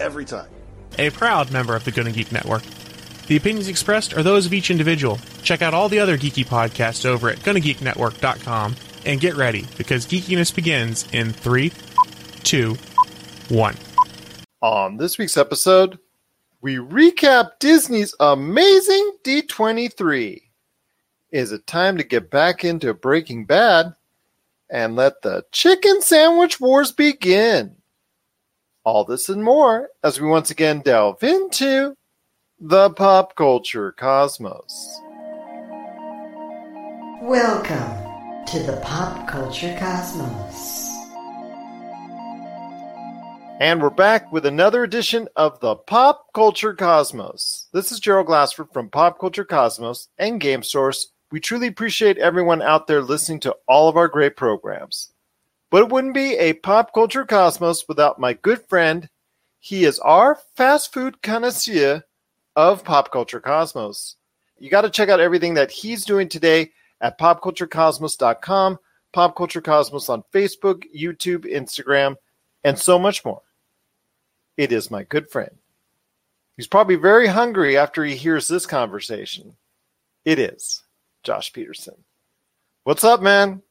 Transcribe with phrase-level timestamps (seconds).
[0.00, 0.48] every time.
[0.98, 2.62] A proud member of the Gonna Geek Network.
[3.28, 5.18] The opinions expressed are those of each individual.
[5.42, 8.74] Check out all the other geeky podcasts over at GonnaGeekNetwork.com
[9.04, 11.72] and get ready because geekiness begins in three,
[12.42, 12.76] two,
[13.48, 13.76] one.
[14.60, 15.98] On this week's episode,
[16.60, 20.42] we recap Disney's amazing D23.
[21.30, 23.94] Is it time to get back into Breaking Bad
[24.70, 27.76] and let the chicken sandwich wars begin?
[28.88, 31.94] All this and more as we once again delve into
[32.58, 35.02] the pop culture cosmos.
[37.20, 40.88] Welcome to the pop culture cosmos.
[43.60, 47.68] And we're back with another edition of the Pop Culture Cosmos.
[47.74, 51.12] This is Gerald Glassford from Pop Culture Cosmos and Game Source.
[51.30, 55.12] We truly appreciate everyone out there listening to all of our great programs.
[55.70, 59.08] But it wouldn't be a Pop Culture Cosmos without my good friend.
[59.60, 62.02] He is our fast food connoisseur
[62.56, 64.16] of Pop Culture Cosmos.
[64.58, 68.78] You got to check out everything that he's doing today at popculturecosmos.com,
[69.12, 72.16] Pop Culture Cosmos on Facebook, YouTube, Instagram,
[72.64, 73.42] and so much more.
[74.56, 75.54] It is my good friend.
[76.56, 79.56] He's probably very hungry after he hears this conversation.
[80.24, 80.82] It is
[81.22, 81.94] Josh Peterson.
[82.82, 83.62] What's up, man?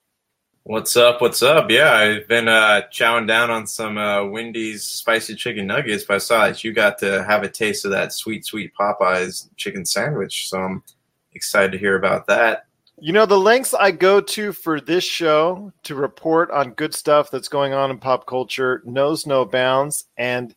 [0.70, 1.22] What's up?
[1.22, 1.72] What's up?
[1.72, 6.18] Yeah, I've been uh, chowing down on some uh, Wendy's spicy chicken nuggets, but I
[6.18, 10.50] saw that you got to have a taste of that sweet, sweet Popeyes chicken sandwich.
[10.50, 10.84] So I'm
[11.32, 12.66] excited to hear about that.
[13.00, 17.32] You know, the lengths I go to for this show to report on good stuff
[17.32, 20.04] that's going on in pop culture knows no bounds.
[20.18, 20.54] And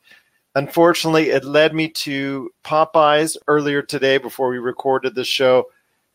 [0.57, 5.67] unfortunately, it led me to Popeyes earlier today before we recorded the show.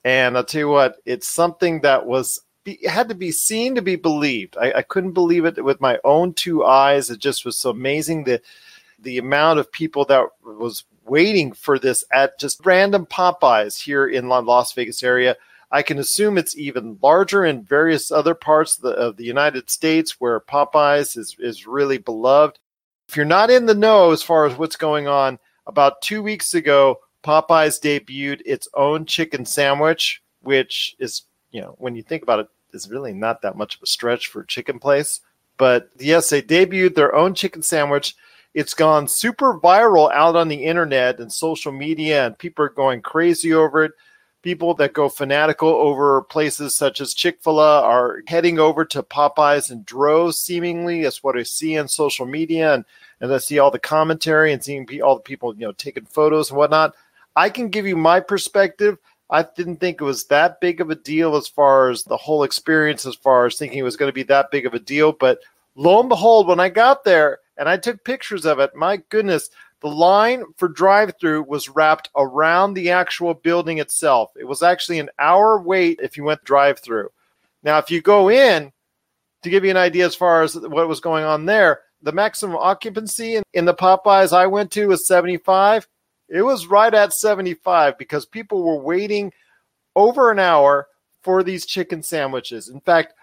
[0.03, 3.81] And I'll tell you what, it's something that was it had to be seen to
[3.81, 4.58] be believed.
[4.58, 7.09] I, I couldn't believe it with my own two eyes.
[7.09, 8.42] It just was so amazing the
[9.00, 14.30] the amount of people that was waiting for this at just random Popeyes here in
[14.30, 15.36] Las Vegas area.
[15.72, 19.70] I can assume it's even larger in various other parts of the, of the United
[19.70, 22.59] States where Popeyes is, is really beloved.
[23.08, 25.38] If you're not in the know as far as what's going on,
[25.68, 31.96] about two weeks ago, Popeyes debuted its own chicken sandwich, which is, you know, when
[31.96, 34.78] you think about it, is really not that much of a stretch for a chicken
[34.78, 35.22] place.
[35.58, 38.16] But yes, they debuted their own chicken sandwich.
[38.53, 43.02] It's gone super viral out on the internet and social media, and people are going
[43.02, 43.94] crazy over it.
[44.44, 49.02] People that go fanatical over places such as Chick fil A are heading over to
[49.02, 51.02] Popeyes in droves, seemingly.
[51.02, 52.75] That's what I see on social media.
[52.75, 52.86] And,
[53.19, 56.52] and I see all the commentary and seeing all the people, you know, taking photos
[56.52, 56.94] and whatnot.
[57.36, 59.00] I can give you my perspective.
[59.30, 62.44] I didn't think it was that big of a deal as far as the whole
[62.44, 65.12] experience, as far as thinking it was going to be that big of a deal.
[65.12, 65.40] But
[65.75, 69.50] lo and behold, when I got there and I took pictures of it, my goodness,
[69.81, 74.31] the line for drive through was wrapped around the actual building itself.
[74.40, 77.09] It was actually an hour wait if you went drive through.
[77.63, 78.72] Now, if you go in,
[79.46, 82.57] to give you an idea as far as what was going on there, the maximum
[82.57, 85.88] occupancy in, in the Popeyes I went to was 75
[86.30, 89.31] it was right at 75 because people were waiting
[89.96, 90.88] over an hour
[91.22, 92.69] for these chicken sandwiches.
[92.69, 93.13] In fact,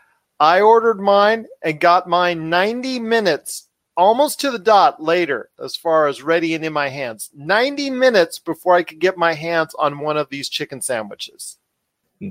[0.41, 6.09] I ordered mine and got mine 90 minutes, almost to the dot later, as far
[6.09, 7.31] as ready and in my hands.
[7.35, 11.59] 90 minutes before I could get my hands on one of these chicken sandwiches.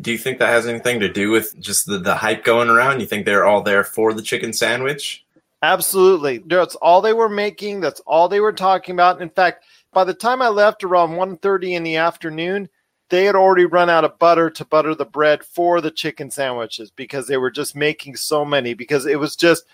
[0.02, 3.02] Do you think that has anything to do with just the, the hype going around?
[3.02, 5.26] You think they're all there for the chicken sandwich?
[5.64, 6.40] Absolutely.
[6.40, 7.82] That's all they were making.
[7.82, 9.22] That's all they were talking about.
[9.22, 12.70] In fact, by the time I left around 1.30 in the afternoon,
[13.10, 16.92] they had already run out of butter to butter the bread for the chicken sandwiches
[16.92, 19.66] because they were just making so many because it was just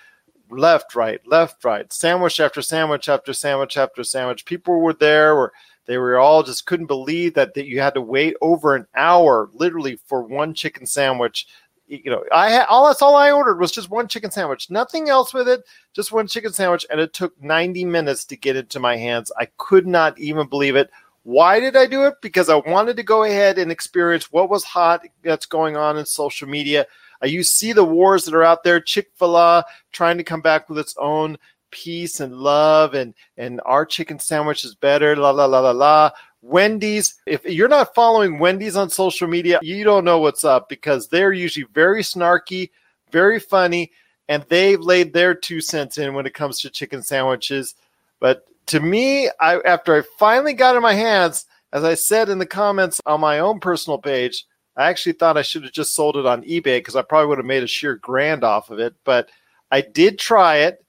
[0.50, 4.46] left, right, left, right, sandwich after sandwich after sandwich after sandwich.
[4.46, 5.54] People were there or
[5.86, 9.50] they were all just couldn't believe that, that you had to wait over an hour
[9.54, 11.48] literally for one chicken sandwich
[11.88, 15.10] you know, I had all that's all I ordered was just one chicken sandwich, nothing
[15.10, 15.64] else with it,
[15.94, 19.32] just one chicken sandwich, and it took 90 minutes to get into my hands.
[19.40, 20.90] I could not even believe it.
[21.24, 22.16] Why did I do it?
[22.22, 26.06] Because I wanted to go ahead and experience what was hot that's going on in
[26.06, 26.86] social media.
[27.24, 30.70] You see the wars that are out there, Chick fil A trying to come back
[30.70, 31.38] with its own
[31.72, 36.10] peace and love and and our chicken sandwich is better la la la la la
[36.42, 41.08] wendy's if you're not following wendy's on social media you don't know what's up because
[41.08, 42.70] they're usually very snarky
[43.12, 43.92] very funny
[44.30, 47.76] and they've laid their two cents in when it comes to chicken sandwiches.
[48.20, 52.38] But to me i after i finally got in my hands as i said in
[52.38, 54.46] the comments on my own personal page
[54.76, 57.38] i actually thought i should have just sold it on ebay because i probably would
[57.38, 58.94] have made a sheer grand off of it.
[59.04, 59.30] But
[59.72, 60.86] i did try it.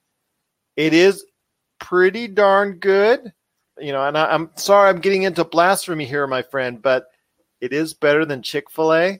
[0.75, 1.25] It is
[1.79, 3.33] pretty darn good.
[3.79, 7.07] You know, and I, am sorry I'm getting into blasphemy here, my friend, but
[7.61, 9.19] it is better than Chick fil A.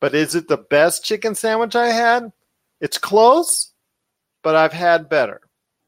[0.00, 2.32] But is it the best chicken sandwich I had?
[2.80, 3.72] It's close,
[4.42, 5.42] but I've had better.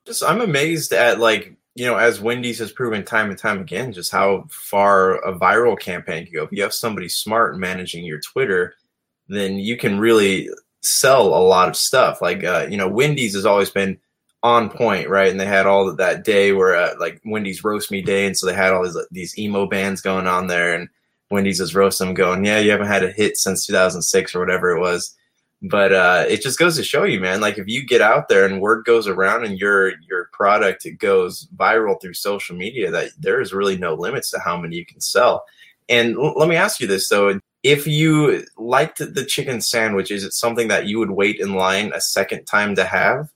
[0.06, 3.92] Just I'm amazed at like you know, as Wendy's has proven time and time again,
[3.92, 6.42] just how far a viral campaign can go.
[6.44, 8.74] If you have somebody smart managing your Twitter,
[9.28, 10.50] then you can really
[10.82, 12.20] sell a lot of stuff.
[12.20, 13.98] Like, uh, you know, Wendy's has always been
[14.42, 15.30] on point, right?
[15.30, 18.46] And they had all that day where uh, like Wendy's roast me day, and so
[18.46, 20.88] they had all these these emo bands going on there, and
[21.30, 24.70] Wendy's was roasting them, going, "Yeah, you haven't had a hit since 2006 or whatever
[24.70, 25.16] it was."
[25.64, 27.40] But uh, it just goes to show you, man.
[27.40, 31.48] Like if you get out there and word goes around, and your your product goes
[31.56, 35.00] viral through social media, that there is really no limits to how many you can
[35.00, 35.44] sell.
[35.88, 40.24] And l- let me ask you this though: if you liked the chicken sandwich, is
[40.24, 43.31] it something that you would wait in line a second time to have?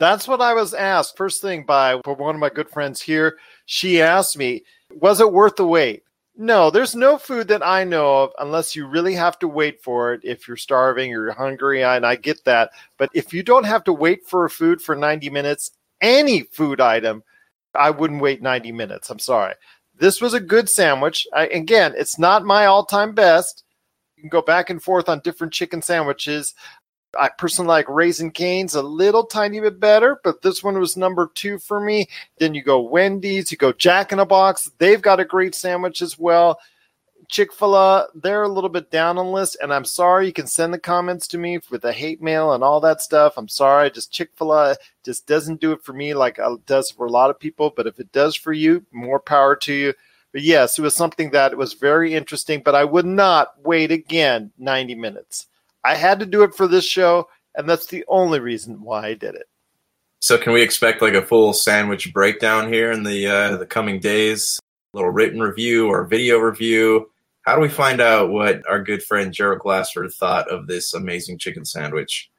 [0.00, 3.36] That's what I was asked first thing by one of my good friends here.
[3.66, 6.04] She asked me, was it worth the wait?
[6.34, 10.14] No, there's no food that I know of unless you really have to wait for
[10.14, 12.70] it if you're starving or you're hungry, and I get that.
[12.96, 16.80] But if you don't have to wait for a food for 90 minutes, any food
[16.80, 17.22] item,
[17.74, 19.10] I wouldn't wait 90 minutes.
[19.10, 19.52] I'm sorry.
[19.98, 21.26] This was a good sandwich.
[21.34, 23.64] I, again, it's not my all time best.
[24.16, 26.54] You can go back and forth on different chicken sandwiches.
[27.18, 31.30] I personally like Raising Cane's a little tiny bit better, but this one was number
[31.34, 32.08] two for me.
[32.38, 34.70] Then you go Wendy's, you go Jack in a Box.
[34.78, 36.60] They've got a great sandwich as well.
[37.28, 39.56] Chick fil A, they're a little bit down on the list.
[39.62, 42.64] And I'm sorry, you can send the comments to me with the hate mail and
[42.64, 43.34] all that stuff.
[43.36, 46.90] I'm sorry, just Chick fil A just doesn't do it for me like it does
[46.90, 47.72] for a lot of people.
[47.74, 49.94] But if it does for you, more power to you.
[50.32, 54.52] But yes, it was something that was very interesting, but I would not wait again
[54.58, 55.46] 90 minutes.
[55.84, 59.14] I had to do it for this show, and that's the only reason why I
[59.14, 59.48] did it.
[60.20, 64.00] So, can we expect like a full sandwich breakdown here in the uh, the coming
[64.00, 64.60] days?
[64.92, 67.10] A little written review or video review.
[67.42, 71.38] How do we find out what our good friend Gerald Glassford thought of this amazing
[71.38, 72.30] chicken sandwich?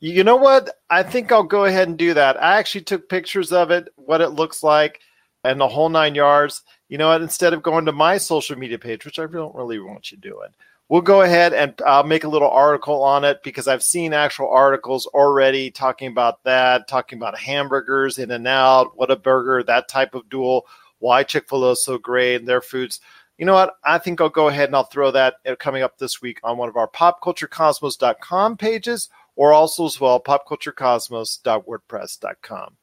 [0.00, 0.68] You know what?
[0.90, 2.42] I think I'll go ahead and do that.
[2.42, 5.00] I actually took pictures of it, what it looks like,
[5.44, 6.62] and the whole nine yards.
[6.88, 7.22] You know what?
[7.22, 10.48] Instead of going to my social media page, which I don't really want you doing,
[10.92, 14.50] we'll go ahead and I'll make a little article on it because I've seen actual
[14.50, 20.28] articles already talking about that, talking about hamburgers, in and out, Whataburger, that type of
[20.28, 20.66] duel,
[20.98, 23.00] why Chick fil A is so great and their foods.
[23.38, 23.76] You know what?
[23.82, 26.58] I think I'll go ahead and I'll throw that uh, coming up this week on
[26.58, 32.76] one of our popculturecosmos.com pages or also as well popculturecosmos.wordpress.com.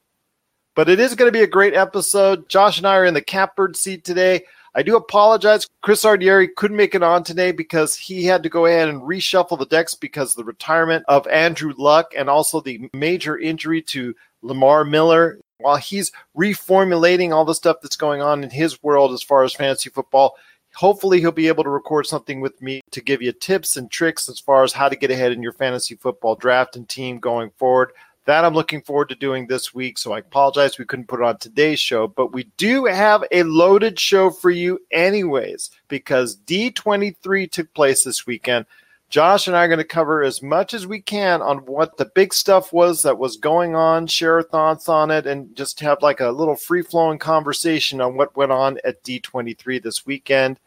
[0.76, 2.50] But it is going to be a great episode.
[2.50, 4.46] Josh and I are in the catbird seat today.
[4.80, 5.68] I do apologize.
[5.82, 9.60] Chris Ardieri couldn't make it on today because he had to go ahead and reshuffle
[9.60, 14.86] the decks because the retirement of Andrew Luck and also the major injury to Lamar
[14.86, 15.38] Miller.
[15.58, 19.54] While he's reformulating all the stuff that's going on in his world as far as
[19.54, 20.38] fantasy football,
[20.74, 24.30] hopefully he'll be able to record something with me to give you tips and tricks
[24.30, 27.52] as far as how to get ahead in your fantasy football draft and team going
[27.58, 27.92] forward.
[28.30, 29.98] That I'm looking forward to doing this week.
[29.98, 33.42] So I apologize we couldn't put it on today's show, but we do have a
[33.42, 38.68] loaded show for you, anyways, because D23 took place this weekend.
[39.10, 42.06] Josh and I are going to cover as much as we can on what the
[42.14, 46.04] big stuff was that was going on, share our thoughts on it, and just have
[46.04, 50.60] like a little free flowing conversation on what went on at D23 this weekend.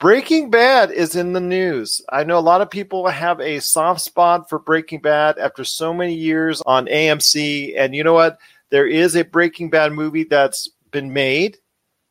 [0.00, 2.02] Breaking Bad is in the news.
[2.10, 5.94] I know a lot of people have a soft spot for Breaking Bad after so
[5.94, 7.74] many years on AMC.
[7.78, 8.38] And you know what?
[8.70, 11.58] There is a Breaking Bad movie that's been made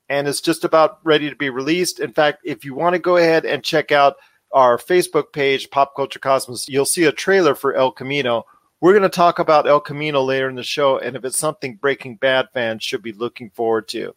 [0.10, 2.00] and it's just about ready to be released.
[2.00, 4.16] In fact, if you want to go ahead and check out
[4.52, 8.46] our Facebook page, Pop Culture Cosmos, you'll see a trailer for El Camino.
[8.80, 11.78] We're going to talk about El Camino later in the show, and if it's something
[11.78, 14.13] Breaking Bad fans should be looking forward to.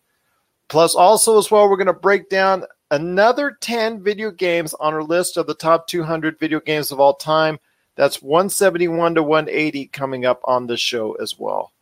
[0.69, 5.03] Plus, also as well, we're going to break down another 10 video games on our
[5.03, 7.59] list of the top 200 video games of all time.
[7.95, 11.73] That's 171 to 180 coming up on the show as well.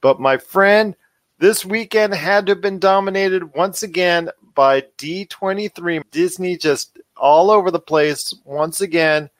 [0.00, 0.94] But my friend,
[1.38, 6.02] this weekend had to have been dominated once again by D23.
[6.10, 9.30] Disney just all over the place once again.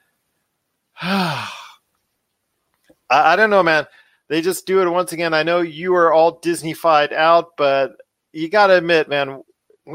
[1.00, 1.49] I,
[3.11, 3.87] I don't know, man
[4.33, 5.35] they just do it once again.
[5.35, 7.99] I know you are all Disneyfied out, but
[8.33, 9.43] you got to admit, man,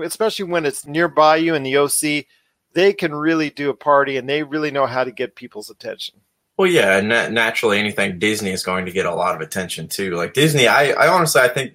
[0.03, 2.25] especially when it's nearby you in the OC,
[2.74, 6.15] they can really do a party and they really know how to get people's attention.
[6.58, 10.15] Well, yeah, na- naturally, anything Disney is going to get a lot of attention too.
[10.15, 11.74] Like Disney, I, I honestly, I think,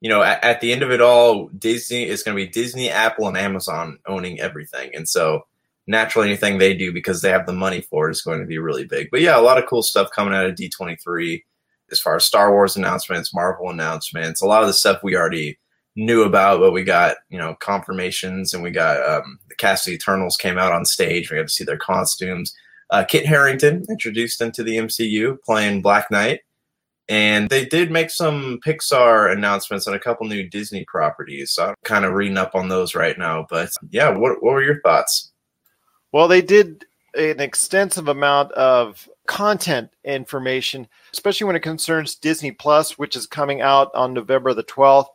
[0.00, 2.90] you know, at, at the end of it all, Disney is going to be Disney,
[2.90, 5.42] Apple, and Amazon owning everything, and so
[5.86, 8.58] naturally, anything they do because they have the money for it is going to be
[8.58, 9.08] really big.
[9.10, 11.44] But yeah, a lot of cool stuff coming out of D twenty three
[11.90, 15.58] as far as Star Wars announcements, Marvel announcements, a lot of the stuff we already
[16.00, 19.92] knew about, but we got you know confirmations, and we got um, the cast of
[19.92, 21.30] Eternals came out on stage.
[21.30, 22.54] We got to see their costumes
[22.90, 26.40] uh, Kit Harington introduced into the MCU playing Black Knight.
[27.08, 31.52] And they did make some Pixar announcements on a couple new Disney properties.
[31.52, 33.46] So I'm kind of reading up on those right now.
[33.50, 35.32] But yeah, what, what were your thoughts?
[36.12, 42.96] Well, they did an extensive amount of content information, especially when it concerns Disney Plus,
[42.96, 45.08] which is coming out on November the 12th.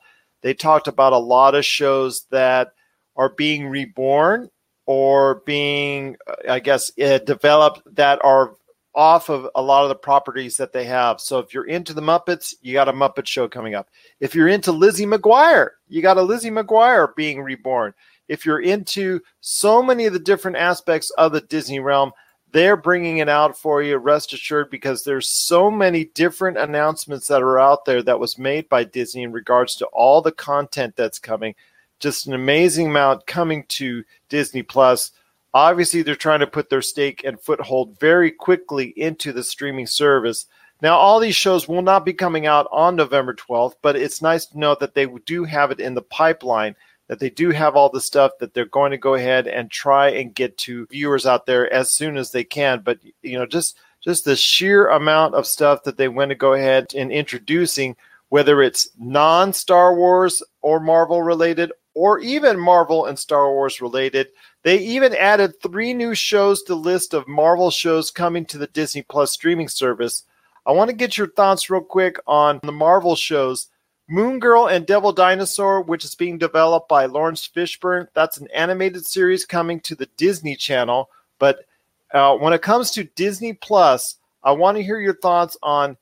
[0.46, 2.74] They talked about a lot of shows that
[3.16, 4.52] are being reborn
[4.86, 8.54] or being, I guess, uh, developed that are
[8.94, 11.20] off of a lot of the properties that they have.
[11.20, 13.90] So if you're into the Muppets, you got a Muppet show coming up.
[14.20, 17.96] If you're into Lizzie McGuire, you got a Lizzie McGuire being reborn.
[18.28, 22.12] If you're into so many of the different aspects of the Disney realm,
[22.56, 23.98] they're bringing it out for you.
[23.98, 28.70] Rest assured, because there's so many different announcements that are out there that was made
[28.70, 31.54] by Disney in regards to all the content that's coming
[32.00, 35.12] just an amazing amount coming to Disney Plus.
[35.54, 40.46] Obviously, they're trying to put their stake and foothold very quickly into the streaming service.
[40.82, 44.46] Now, all these shows will not be coming out on November 12th, but it's nice
[44.46, 46.74] to know that they do have it in the pipeline,
[47.08, 50.10] that they do have all the stuff that they're going to go ahead and try
[50.10, 52.82] and get to viewers out there as soon as they can.
[52.82, 56.54] But, you know, just just the sheer amount of stuff that they want to go
[56.54, 57.96] ahead and introducing,
[58.30, 64.28] whether it's non Star Wars or Marvel related or even Marvel and Star Wars related.
[64.64, 68.68] They even added three new shows to the list of Marvel shows coming to the
[68.68, 70.24] Disney Plus streaming service.
[70.68, 73.68] I want to get your thoughts real quick on the Marvel shows.
[74.08, 78.08] Moon Girl and Devil Dinosaur, which is being developed by Laurence Fishburne.
[78.14, 81.10] That's an animated series coming to the Disney Channel.
[81.40, 81.66] But
[82.14, 85.98] uh, when it comes to Disney Plus, I want to hear your thoughts on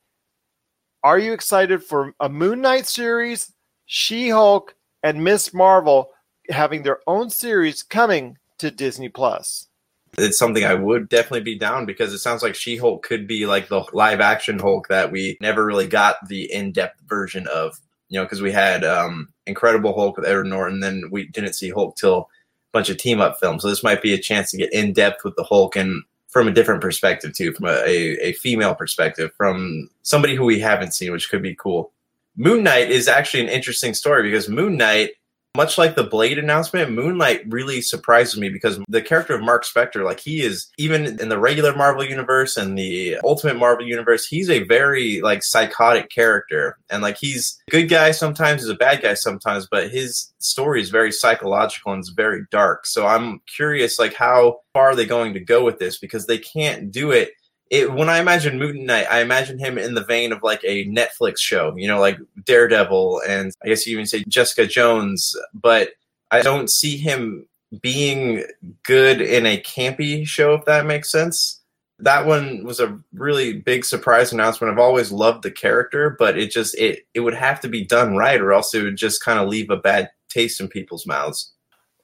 [1.02, 3.52] are you excited for a Moon Knight series,
[3.86, 6.10] She Hulk, and Miss Marvel
[6.48, 9.68] having their own series coming to Disney Plus.
[10.16, 13.46] It's something I would definitely be down because it sounds like She Hulk could be
[13.46, 17.78] like the live action Hulk that we never really got the in depth version of.
[18.08, 21.70] You know, because we had um, Incredible Hulk with Edward Norton, then we didn't see
[21.70, 22.24] Hulk till a
[22.72, 23.62] bunch of team up films.
[23.62, 26.48] So this might be a chance to get in depth with the Hulk and from
[26.48, 30.92] a different perspective too, from a, a, a female perspective, from somebody who we haven't
[30.92, 31.92] seen, which could be cool.
[32.36, 35.12] Moon Knight is actually an interesting story because Moon Knight,
[35.56, 39.64] much like the Blade announcement, Moon Knight really surprises me because the character of Mark
[39.64, 44.26] Spector, like he is even in the regular Marvel universe and the Ultimate Marvel universe,
[44.26, 46.76] he's a very like psychotic character.
[46.90, 50.80] And like he's a good guy sometimes, he's a bad guy sometimes, but his story
[50.80, 52.86] is very psychological and it's very dark.
[52.86, 56.38] So I'm curious like how far are they going to go with this because they
[56.38, 57.30] can't do it
[57.74, 60.86] it, when I imagine Moon Knight, I imagine him in the vein of like a
[60.86, 65.90] Netflix show, you know, like Daredevil and I guess you even say Jessica Jones, but
[66.30, 67.46] I don't see him
[67.80, 68.44] being
[68.84, 71.60] good in a campy show, if that makes sense.
[71.98, 74.72] That one was a really big surprise announcement.
[74.72, 78.16] I've always loved the character, but it just it it would have to be done
[78.16, 81.53] right, or else it would just kind of leave a bad taste in people's mouths.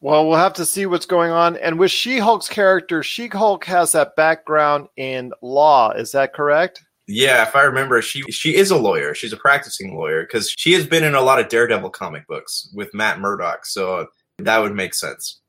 [0.02, 1.57] Well, we'll have to see what's going on.
[1.59, 5.90] And with She Hulk's character, She Hulk has that background in law.
[5.90, 6.83] Is that correct?
[7.07, 9.14] Yeah, if I remember, she she is a lawyer.
[9.14, 12.71] She's a practicing lawyer because she has been in a lot of Daredevil comic books
[12.73, 13.66] with Matt Murdock.
[13.66, 14.07] So
[14.38, 15.40] that would make sense.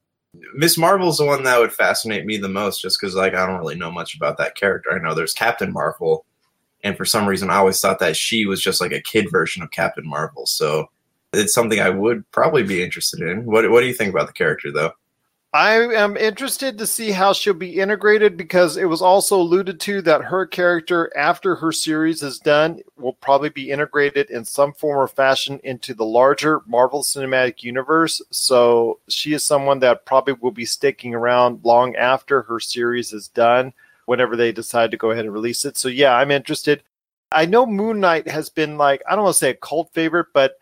[0.55, 3.59] Miss Marvel's the one that would fascinate me the most, just because like I don't
[3.59, 4.91] really know much about that character.
[4.91, 6.25] I know there's Captain Marvel,
[6.83, 9.61] and for some reason I always thought that she was just like a kid version
[9.61, 10.47] of Captain Marvel.
[10.47, 10.89] So
[11.33, 13.45] it's something I would probably be interested in.
[13.45, 14.93] What What do you think about the character, though?
[15.53, 20.01] I am interested to see how she'll be integrated because it was also alluded to
[20.03, 24.97] that her character, after her series is done, will probably be integrated in some form
[24.97, 28.21] or fashion into the larger Marvel Cinematic Universe.
[28.31, 33.27] So she is someone that probably will be sticking around long after her series is
[33.27, 33.73] done,
[34.05, 35.75] whenever they decide to go ahead and release it.
[35.75, 36.81] So, yeah, I'm interested.
[37.29, 40.27] I know Moon Knight has been like, I don't want to say a cult favorite,
[40.33, 40.60] but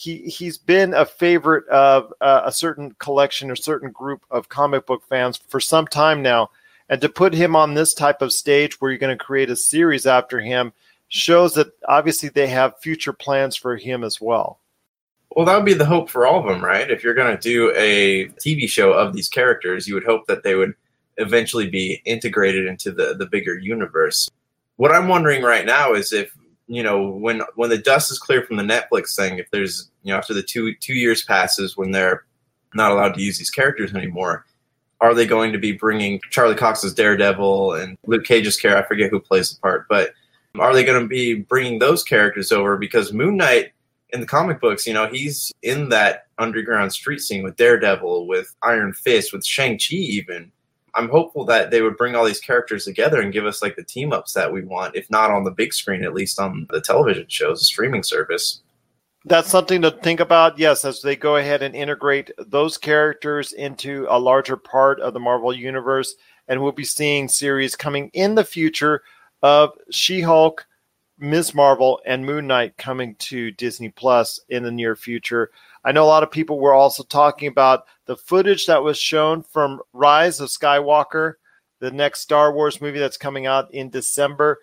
[0.00, 4.86] he he's been a favorite of uh, a certain collection or certain group of comic
[4.86, 6.50] book fans for some time now.
[6.88, 9.56] And to put him on this type of stage where you're going to create a
[9.56, 10.72] series after him,
[11.08, 14.58] shows that obviously they have future plans for him as well.
[15.36, 16.90] Well, that would be the hope for all of them, right?
[16.90, 20.42] If you're going to do a TV show of these characters, you would hope that
[20.42, 20.72] they would
[21.18, 24.30] eventually be integrated into the the bigger universe.
[24.76, 26.34] What I'm wondering right now is if
[26.70, 30.12] you know when when the dust is clear from the Netflix thing, if there's you
[30.12, 32.24] know after the two two years passes when they're
[32.74, 34.46] not allowed to use these characters anymore,
[35.00, 38.84] are they going to be bringing Charlie Cox's Daredevil and Luke Cage's character?
[38.84, 40.12] I forget who plays the part, but
[40.60, 42.76] are they going to be bringing those characters over?
[42.76, 43.72] Because Moon Knight
[44.12, 48.54] in the comic books, you know, he's in that underground street scene with Daredevil, with
[48.62, 50.52] Iron Fist, with Shang Chi, even.
[50.94, 53.84] I'm hopeful that they would bring all these characters together and give us like the
[53.84, 56.80] team ups that we want, if not on the big screen, at least on the
[56.80, 58.62] television shows, the streaming service.
[59.26, 64.06] That's something to think about, yes, as they go ahead and integrate those characters into
[64.08, 66.14] a larger part of the Marvel Universe.
[66.48, 69.02] And we'll be seeing series coming in the future
[69.42, 70.66] of She Hulk,
[71.18, 71.54] Ms.
[71.54, 75.50] Marvel, and Moon Knight coming to Disney Plus in the near future.
[75.84, 79.42] I know a lot of people were also talking about the footage that was shown
[79.42, 81.34] from Rise of Skywalker,
[81.78, 84.58] the next Star Wars movie that's coming out in December.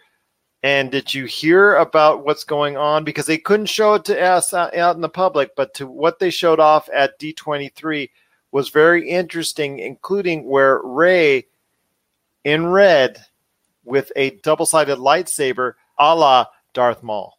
[0.64, 3.04] And did you hear about what's going on?
[3.04, 6.20] Because they couldn't show it to us uh, out in the public, but to what
[6.20, 8.10] they showed off at D23
[8.52, 11.46] was very interesting, including where Rey
[12.44, 13.24] in red
[13.84, 17.37] with a double sided lightsaber a la Darth Maul.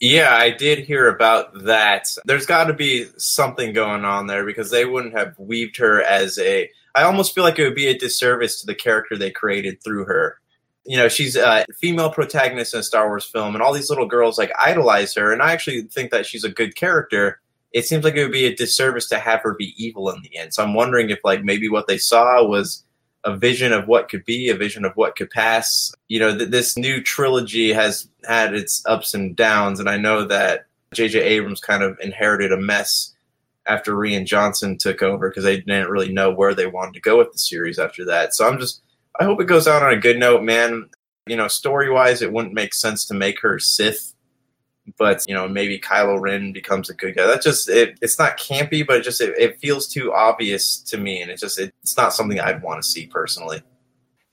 [0.00, 2.08] Yeah, I did hear about that.
[2.24, 6.38] There's got to be something going on there because they wouldn't have weaved her as
[6.38, 6.70] a.
[6.94, 10.04] I almost feel like it would be a disservice to the character they created through
[10.04, 10.40] her.
[10.84, 14.06] You know, she's a female protagonist in a Star Wars film, and all these little
[14.06, 17.40] girls like idolize her, and I actually think that she's a good character.
[17.72, 20.38] It seems like it would be a disservice to have her be evil in the
[20.38, 20.54] end.
[20.54, 22.84] So I'm wondering if, like, maybe what they saw was
[23.24, 25.92] a vision of what could be, a vision of what could pass.
[26.08, 30.24] You know, th- this new trilogy has had its ups and downs, and I know
[30.24, 31.20] that J.J.
[31.20, 33.14] Abrams kind of inherited a mess
[33.66, 37.18] after Rian Johnson took over because they didn't really know where they wanted to go
[37.18, 38.34] with the series after that.
[38.34, 38.80] So I'm just,
[39.20, 40.88] I hope it goes out on a good note, man.
[41.26, 44.14] You know, story wise, it wouldn't make sense to make her Sith
[44.96, 47.26] but you know maybe Kylo Ren becomes a good guy.
[47.26, 50.98] That just it, it's not campy, but it just it, it feels too obvious to
[50.98, 53.62] me, and it just it, it's not something I'd want to see personally.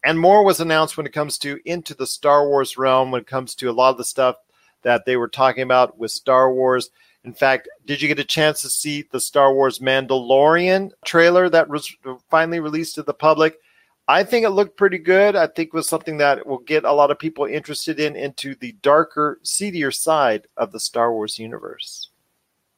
[0.04, 3.12] And more was announced when it comes to into the Star Wars realm.
[3.12, 4.36] When it comes to a lot of the stuff
[4.84, 6.92] that they were talking about with Star Wars.
[7.24, 11.68] In fact, did you get a chance to see the Star Wars Mandalorian trailer that
[11.68, 11.92] was
[12.30, 13.58] finally released to the public?
[14.08, 15.36] I think it looked pretty good.
[15.36, 18.56] I think it was something that will get a lot of people interested in into
[18.56, 22.10] the darker, seedier side of the Star Wars universe.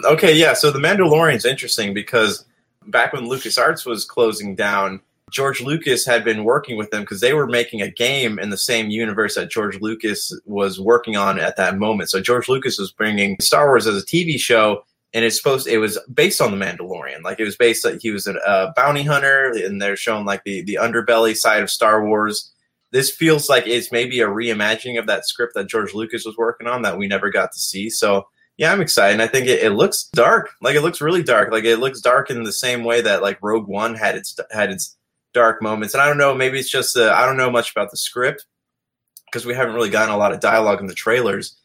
[0.05, 0.53] Okay, yeah.
[0.53, 2.45] So the Mandalorian's interesting because
[2.87, 7.33] back when LucasArts was closing down, George Lucas had been working with them because they
[7.33, 11.57] were making a game in the same universe that George Lucas was working on at
[11.57, 12.09] that moment.
[12.09, 15.77] So George Lucas was bringing Star Wars as a TV show and it's supposed it
[15.77, 17.23] was based on the Mandalorian.
[17.23, 20.43] Like it was based like he was a uh, bounty hunter, and they're showing like
[20.43, 22.51] the the underbelly side of Star Wars.
[22.91, 26.67] This feels like it's maybe a reimagining of that script that George Lucas was working
[26.67, 27.89] on that we never got to see.
[27.89, 29.21] So yeah, I'm excited.
[29.21, 30.49] I think it, it looks dark.
[30.61, 31.51] Like it looks really dark.
[31.51, 34.71] Like it looks dark in the same way that like Rogue One had its had
[34.71, 34.97] its
[35.33, 35.93] dark moments.
[35.93, 38.45] And I don't know, maybe it's just uh, I don't know much about the script
[39.25, 41.57] because we haven't really gotten a lot of dialogue in the trailers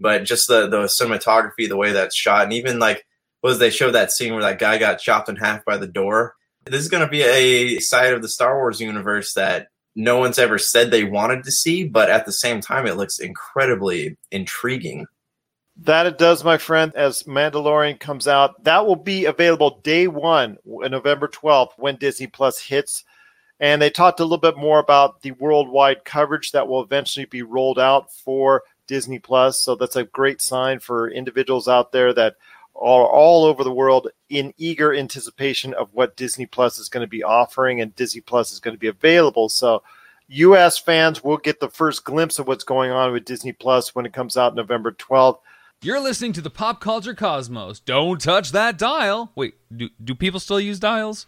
[0.00, 3.06] but just the the cinematography, the way that's shot, and even like
[3.42, 6.34] was they showed that scene where that guy got chopped in half by the door.
[6.64, 10.38] This is going to be a side of the Star Wars universe that no one's
[10.38, 15.06] ever said they wanted to see, but at the same time, it looks incredibly intriguing.
[15.82, 16.92] That it does, my friend.
[16.94, 22.60] As Mandalorian comes out, that will be available day one, November 12th, when Disney Plus
[22.60, 23.04] hits.
[23.60, 27.42] And they talked a little bit more about the worldwide coverage that will eventually be
[27.42, 29.62] rolled out for Disney Plus.
[29.62, 32.34] So that's a great sign for individuals out there that
[32.74, 37.08] are all over the world in eager anticipation of what Disney Plus is going to
[37.08, 39.48] be offering and Disney Plus is going to be available.
[39.48, 39.84] So
[40.26, 44.06] US fans will get the first glimpse of what's going on with Disney Plus when
[44.06, 45.38] it comes out November 12th.
[45.82, 47.78] You're listening to the Pop Culture Cosmos.
[47.78, 49.30] Don't touch that dial.
[49.36, 51.26] Wait, do, do people still use dials?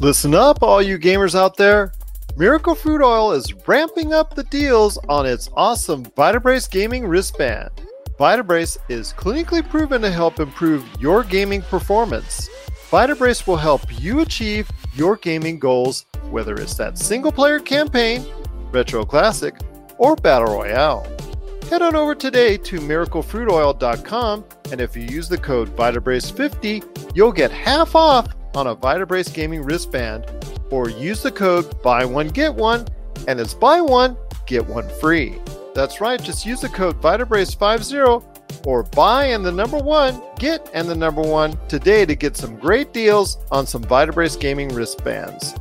[0.00, 1.92] Listen up, all you gamers out there.
[2.34, 7.70] Miracle Fruit Oil is ramping up the deals on its awesome Vitabrace gaming wristband.
[8.18, 12.48] Vitabrace is clinically proven to help improve your gaming performance.
[12.90, 18.24] Vitabrace will help you achieve your gaming goals, whether it's that single player campaign,
[18.70, 19.54] retro classic,
[19.98, 21.06] or battle royale.
[21.68, 27.50] Head on over today to miraclefruitoil.com and if you use the code Vitabrace50, you'll get
[27.50, 30.26] half off on a Vitabrace gaming wristband
[30.70, 32.86] or use the code buy one get one
[33.28, 35.38] and it's buy one get one free.
[35.74, 40.88] That's right, just use the code VitaBrace50 or buy and the number one, get and
[40.88, 45.54] the number one today to get some great deals on some Vitabrace gaming wristbands.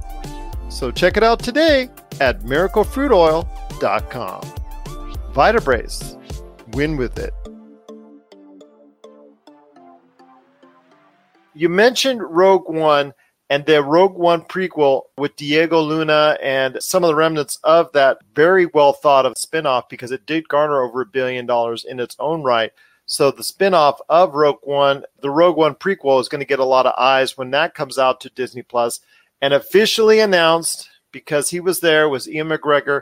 [0.70, 4.42] So check it out today at miraclefruitoil.com.
[5.34, 7.34] Vitabrace, win with it.
[11.54, 13.14] You mentioned Rogue One
[13.50, 18.20] and the Rogue One prequel with Diego Luna and some of the remnants of that
[18.34, 22.16] very well thought of spinoff because it did garner over a billion dollars in its
[22.20, 22.72] own right.
[23.06, 26.66] So the spinoff of Rogue One, the Rogue One prequel, is going to get a
[26.66, 29.02] lot of eyes when that comes out to Disney Plus.
[29.42, 33.02] And officially announced because he was there was Ewan McGregor.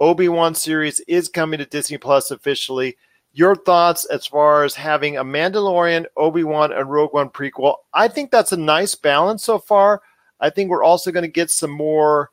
[0.00, 2.96] Obi Wan series is coming to Disney Plus officially.
[3.34, 7.76] Your thoughts as far as having a Mandalorian, Obi Wan, and Rogue One prequel?
[7.94, 10.02] I think that's a nice balance so far.
[10.40, 12.30] I think we're also going to get some more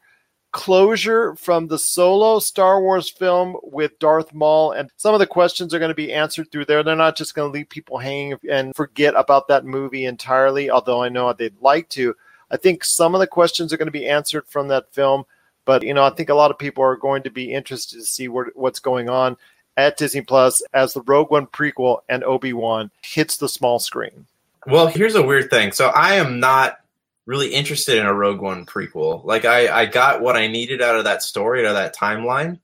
[0.52, 5.74] closure from the solo Star Wars film with Darth Maul, and some of the questions
[5.74, 6.84] are going to be answered through there.
[6.84, 11.04] They're not just going to leave people hanging and forget about that movie entirely, although
[11.04, 12.16] I know they'd like to.
[12.52, 15.24] I think some of the questions are going to be answered from that film,
[15.66, 18.06] but you know, I think a lot of people are going to be interested to
[18.06, 19.38] see what, what's going on
[19.80, 24.26] at Disney Plus as the Rogue One prequel and Obi Wan hits the small screen.
[24.68, 25.72] Well, here's a weird thing.
[25.72, 26.80] So I am not
[27.26, 29.24] really interested in a Rogue One prequel.
[29.24, 32.60] Like I, I got what I needed out of that story, out of that timeline,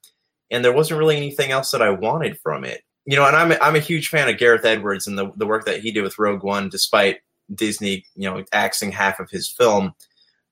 [0.51, 2.81] and there wasn't really anything else that I wanted from it.
[3.05, 5.47] You know, and I'm a, I'm a huge fan of Gareth Edwards and the the
[5.47, 7.19] work that he did with Rogue One, despite
[7.53, 9.93] Disney, you know, axing half of his film.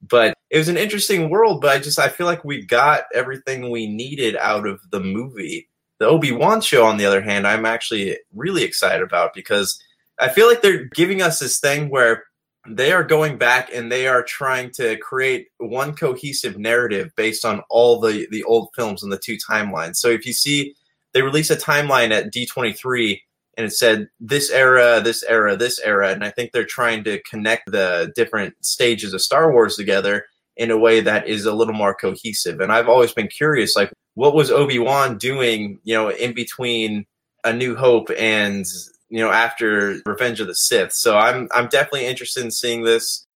[0.02, 1.60] But it was an interesting world.
[1.60, 5.68] But I just I feel like we got everything we needed out of the movie.
[6.04, 9.82] The Obi Wan show, on the other hand, I'm actually really excited about because
[10.20, 12.26] I feel like they're giving us this thing where
[12.68, 17.62] they are going back and they are trying to create one cohesive narrative based on
[17.70, 19.96] all the the old films and the two timelines.
[19.96, 20.76] So if you see
[21.14, 23.22] they release a timeline at D23
[23.56, 27.22] and it said this era, this era, this era and I think they're trying to
[27.24, 30.26] connect the different stages of Star Wars together
[30.58, 32.60] in a way that is a little more cohesive.
[32.60, 37.06] And I've always been curious like what was Obi-Wan doing, you know, in between
[37.44, 38.66] A New Hope and
[39.10, 40.92] you know, after Revenge of the Sith.
[40.92, 43.28] So I'm I'm definitely interested in seeing this.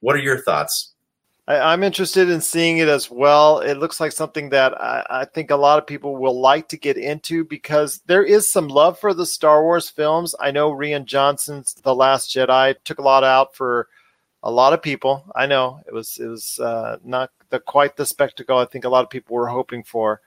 [0.00, 0.92] What are your thoughts?
[1.48, 3.60] I, am interested in seeing it as well.
[3.60, 6.76] It looks like something that I, I, think a lot of people will like to
[6.76, 10.34] get into because there is some love for the Star Wars films.
[10.38, 13.88] I know Rian Johnson's The Last Jedi took a lot out for
[14.42, 15.24] a lot of people.
[15.34, 18.88] I know it was it was uh, not the quite the spectacle I think a
[18.88, 20.20] lot of people were hoping for.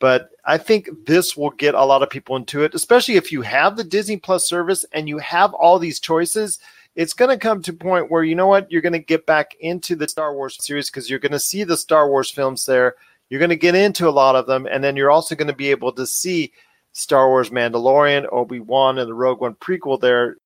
[0.00, 3.42] But I think this will get a lot of people into it, especially if you
[3.42, 6.58] have the Disney Plus service and you have all these choices.
[6.96, 9.26] It's going to come to a point where you know what you're going to get
[9.26, 12.64] back into the Star Wars series because you're going to see the Star Wars films
[12.64, 12.94] there.
[13.28, 15.54] You're going to get into a lot of them, and then you're also going to
[15.54, 16.50] be able to see
[16.92, 20.36] Star Wars Mandalorian, Obi Wan, and the Rogue One prequel there.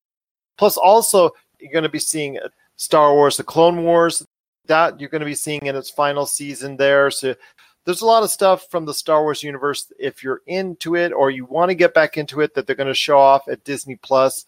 [0.58, 2.38] Plus, also you're going to be seeing
[2.76, 4.26] Star Wars: The Clone Wars.
[4.66, 7.10] That you're going to be seeing in its final season there.
[7.10, 7.34] So
[7.84, 9.92] there's a lot of stuff from the Star Wars universe.
[9.98, 12.86] If you're into it or you want to get back into it, that they're going
[12.86, 14.46] to show off at Disney Plus.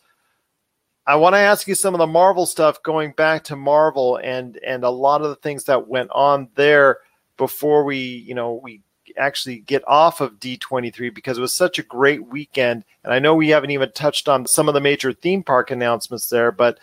[1.06, 4.58] I want to ask you some of the Marvel stuff going back to Marvel and
[4.66, 6.98] and a lot of the things that went on there
[7.36, 8.80] before we you know we
[9.16, 12.84] actually get off of D23 because it was such a great weekend.
[13.04, 16.28] And I know we haven't even touched on some of the major theme park announcements
[16.28, 16.78] there, but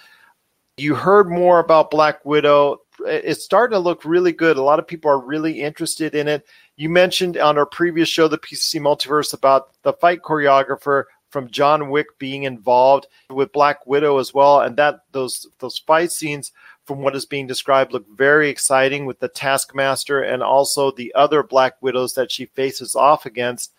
[0.78, 4.58] you heard more about Black Widow it's starting to look really good.
[4.58, 6.46] A lot of people are really interested in it.
[6.76, 11.90] You mentioned on our previous show, the PCC Multiverse, about the fight choreographer from John
[11.90, 16.52] Wick being involved with Black Widow as well, and that those those fight scenes,
[16.86, 21.44] from what is being described, look very exciting with the Taskmaster and also the other
[21.44, 23.74] Black Widows that she faces off against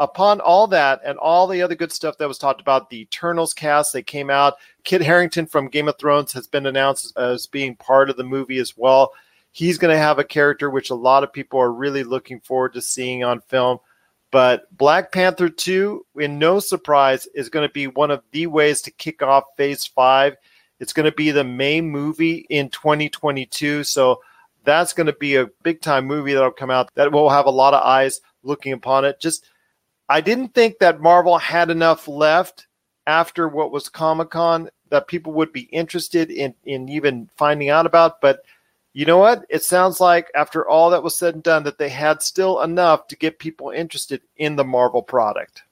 [0.00, 3.52] upon all that and all the other good stuff that was talked about, the Eternals
[3.52, 7.76] cast that came out, Kit Harington from Game of Thrones has been announced as being
[7.76, 9.12] part of the movie as well.
[9.52, 12.72] He's going to have a character which a lot of people are really looking forward
[12.72, 13.78] to seeing on film.
[14.30, 18.80] But Black Panther 2, in no surprise, is going to be one of the ways
[18.82, 20.36] to kick off phase five.
[20.78, 23.84] It's going to be the main movie in 2022.
[23.84, 24.22] So
[24.64, 27.50] that's going to be a big time movie that'll come out that will have a
[27.50, 29.20] lot of eyes looking upon it.
[29.20, 29.44] Just
[30.10, 32.66] I didn't think that Marvel had enough left
[33.06, 37.86] after what was Comic Con that people would be interested in in even finding out
[37.86, 38.20] about.
[38.20, 38.42] But
[38.92, 39.46] you know what?
[39.48, 43.06] It sounds like after all that was said and done, that they had still enough
[43.06, 45.62] to get people interested in the Marvel product.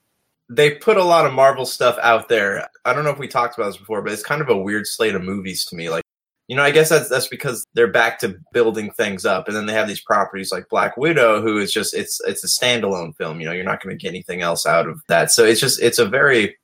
[0.48, 2.68] They put a lot of Marvel stuff out there.
[2.84, 4.86] I don't know if we talked about this before, but it's kind of a weird
[4.86, 5.90] slate of movies to me.
[5.90, 6.04] Like
[6.48, 9.66] you know, I guess that's that's because they're back to building things up, and then
[9.66, 13.38] they have these properties like Black Widow, who is just it's it's a standalone film.
[13.38, 15.30] You know, you're not going to get anything else out of that.
[15.30, 16.56] So it's just it's a very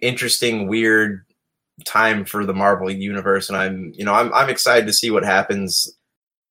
[0.00, 1.24] interesting, weird
[1.86, 5.24] time for the Marvel universe, and I'm you know I'm I'm excited to see what
[5.24, 5.90] happens.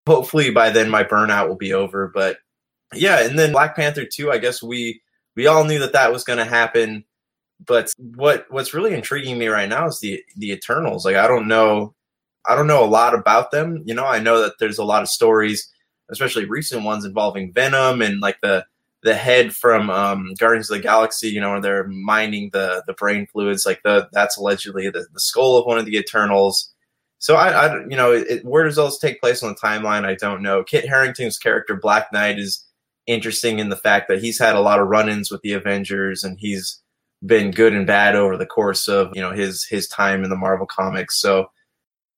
[0.08, 2.38] Hopefully by then my burnout will be over, but
[2.95, 4.32] yeah, and then Black Panther two.
[4.32, 4.99] I guess we
[5.36, 7.06] we all knew that that was going to happen
[7.65, 11.04] but what what's really intriguing me right now is the the Eternals.
[11.06, 11.93] Like I don't know
[12.49, 13.83] I don't know a lot about them.
[13.85, 15.71] You know, I know that there's a lot of stories,
[16.09, 18.65] especially recent ones involving Venom and like the
[19.01, 21.29] the head from um, Guardians of the Galaxy.
[21.29, 23.65] You know, where they're mining the the brain fluids.
[23.65, 26.73] Like the that's allegedly the, the skull of one of the Eternals.
[27.19, 30.05] So I, I you know, it, where does those take place on the timeline?
[30.05, 30.63] I don't know.
[30.63, 32.65] Kit Harington's character Black Knight is
[33.07, 36.39] interesting in the fact that he's had a lot of run-ins with the Avengers and
[36.39, 36.81] he's
[37.25, 40.35] been good and bad over the course of you know his his time in the
[40.35, 41.19] Marvel comics.
[41.19, 41.51] So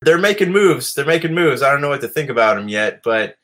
[0.02, 0.94] they're making moves.
[0.94, 1.62] They're making moves.
[1.62, 3.36] I don't know what to think about them yet, but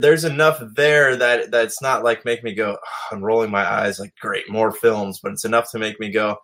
[0.00, 2.76] there's enough there that that's not like make me go.
[2.80, 6.10] Oh, I'm rolling my eyes like great more films, but it's enough to make me
[6.10, 6.36] go.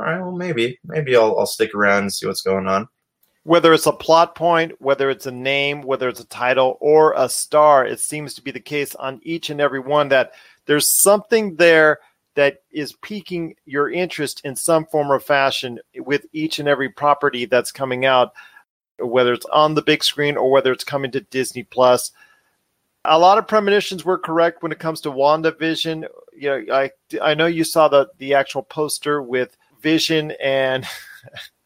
[0.00, 2.88] All right, well maybe maybe I'll I'll stick around and see what's going on.
[3.44, 7.28] Whether it's a plot point, whether it's a name, whether it's a title or a
[7.28, 10.32] star, it seems to be the case on each and every one that
[10.66, 11.98] there's something there
[12.34, 17.44] that is piquing your interest in some form or fashion with each and every property
[17.44, 18.32] that's coming out
[19.02, 22.12] whether it's on the big screen or whether it's coming to Disney Plus.
[23.04, 26.06] A lot of premonitions were correct when it comes to WandaVision.
[26.36, 30.86] You know, I I know you saw the the actual poster with Vision and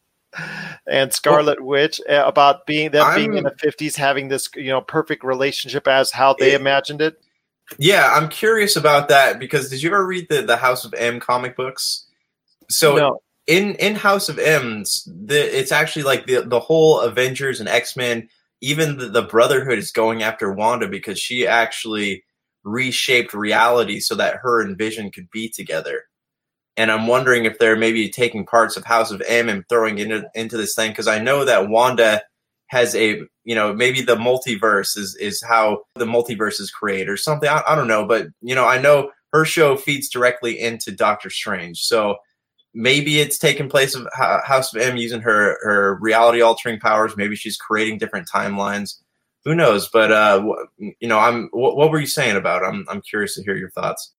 [0.86, 4.48] and Scarlet well, Witch uh, about being them I'm, being in the 50s having this,
[4.54, 7.20] you know, perfect relationship as how they it, imagined it.
[7.78, 11.20] Yeah, I'm curious about that because did you ever read the the House of M
[11.20, 12.06] comic books?
[12.68, 17.60] So no in in House of M's, the it's actually like the the whole Avengers
[17.60, 18.28] and X Men,
[18.60, 22.24] even the, the Brotherhood is going after Wanda because she actually
[22.64, 26.04] reshaped reality so that her and Vision could be together.
[26.76, 30.28] And I'm wondering if they're maybe taking parts of House of M and throwing into,
[30.34, 32.22] into this thing because I know that Wanda
[32.68, 37.16] has a you know maybe the multiverse is is how the multiverse is created or
[37.16, 37.48] something.
[37.48, 41.30] I, I don't know, but you know I know her show feeds directly into Doctor
[41.30, 42.16] Strange, so
[42.76, 47.16] maybe it's taken place of House of M using her her reality altering powers.
[47.16, 49.00] Maybe she's creating different timelines.
[49.44, 49.88] Who knows?
[49.88, 50.44] But uh,
[50.78, 51.48] you know, I'm.
[51.52, 52.62] What, what were you saying about?
[52.62, 52.66] It?
[52.66, 54.12] I'm I'm curious to hear your thoughts.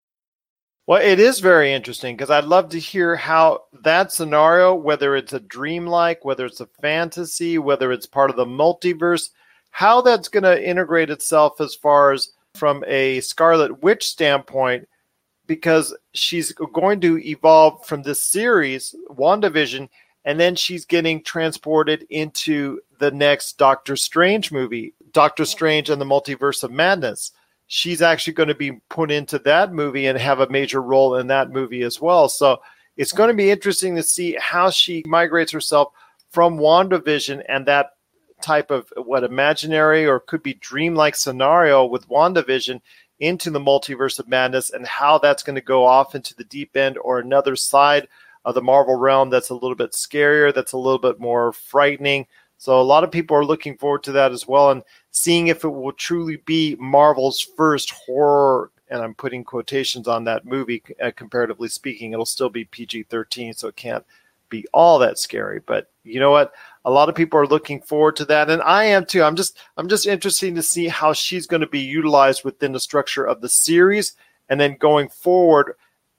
[0.87, 5.33] Well, it is very interesting because I'd love to hear how that scenario, whether it's
[5.33, 9.29] a dreamlike, whether it's a fantasy, whether it's part of the multiverse,
[9.71, 14.87] how that's going to integrate itself as far as from a Scarlet Witch standpoint
[15.47, 19.89] because she's going to evolve from this series, WandaVision,
[20.25, 26.05] and then she's getting transported into the next Doctor Strange movie, Doctor Strange and the
[26.05, 27.31] Multiverse of Madness.
[27.67, 31.27] She's actually going to be put into that movie and have a major role in
[31.27, 32.29] that movie as well.
[32.29, 32.61] So
[32.97, 35.93] it's going to be interesting to see how she migrates herself
[36.31, 37.91] from WandaVision and that
[38.41, 42.81] type of what imaginary or could be dreamlike scenario with WandaVision
[43.19, 46.75] into the multiverse of madness and how that's going to go off into the deep
[46.77, 48.07] end or another side
[48.45, 52.25] of the Marvel realm that's a little bit scarier, that's a little bit more frightening.
[52.57, 55.63] So a lot of people are looking forward to that as well and seeing if
[55.63, 61.11] it will truly be Marvel's first horror and I'm putting quotations on that movie uh,
[61.15, 62.13] comparatively speaking.
[62.13, 64.05] It'll still be PG-13 so it can't
[64.49, 66.53] be all that scary, but you know what?
[66.87, 69.21] a lot of people are looking forward to that and i am too.
[69.21, 72.79] I'm just i'm just interested to see how she's going to be utilized within the
[72.79, 74.15] structure of the series
[74.49, 75.73] and then going forward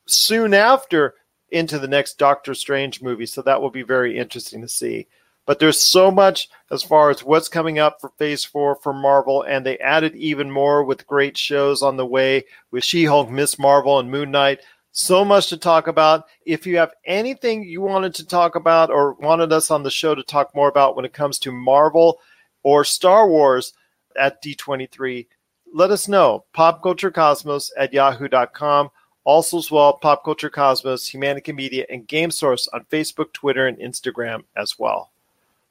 [0.07, 1.15] soon after
[1.51, 5.07] into the next doctor strange movie so that will be very interesting to see.
[5.47, 9.43] But there's so much as far as what's coming up for phase four for marvel
[9.45, 13.99] and they added even more with great shows on the way with she-hulk miss marvel
[13.99, 14.61] and moon knight
[14.99, 16.25] so much to talk about.
[16.45, 20.15] If you have anything you wanted to talk about or wanted us on the show
[20.15, 22.19] to talk more about when it comes to Marvel
[22.65, 23.75] or Star Wars
[24.21, 25.27] at D23,
[25.73, 26.45] let us know.
[26.53, 28.91] Popculturecosmos at yahoo.com.
[29.23, 33.79] Also, as well, Pop Culture Cosmos, Humanica Media, and Game Source on Facebook, Twitter, and
[33.79, 35.13] Instagram as well.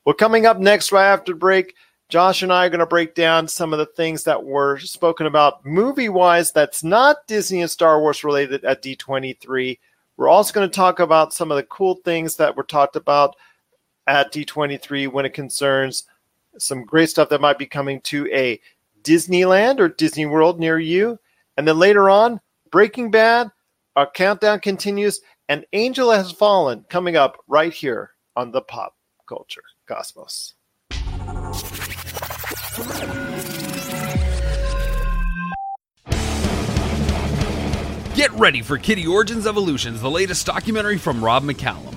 [0.05, 1.73] Well, coming up next, right after break,
[2.09, 5.25] Josh and I are going to break down some of the things that were spoken
[5.25, 9.77] about movie wise that's not Disney and Star Wars related at D23.
[10.15, 13.35] We're also going to talk about some of the cool things that were talked about
[14.07, 16.05] at D23 when it concerns
[16.57, 18.59] some great stuff that might be coming to a
[19.03, 21.19] Disneyland or Disney World near you.
[21.57, 22.39] And then later on,
[22.71, 23.51] Breaking Bad,
[23.97, 28.95] our countdown continues, and Angel Has Fallen coming up right here on the Pop
[29.27, 30.53] Culture Cosmos.
[32.77, 32.85] Get
[38.33, 41.96] ready for Kittie Origins Evolutions, the latest documentary from Rob McCallum.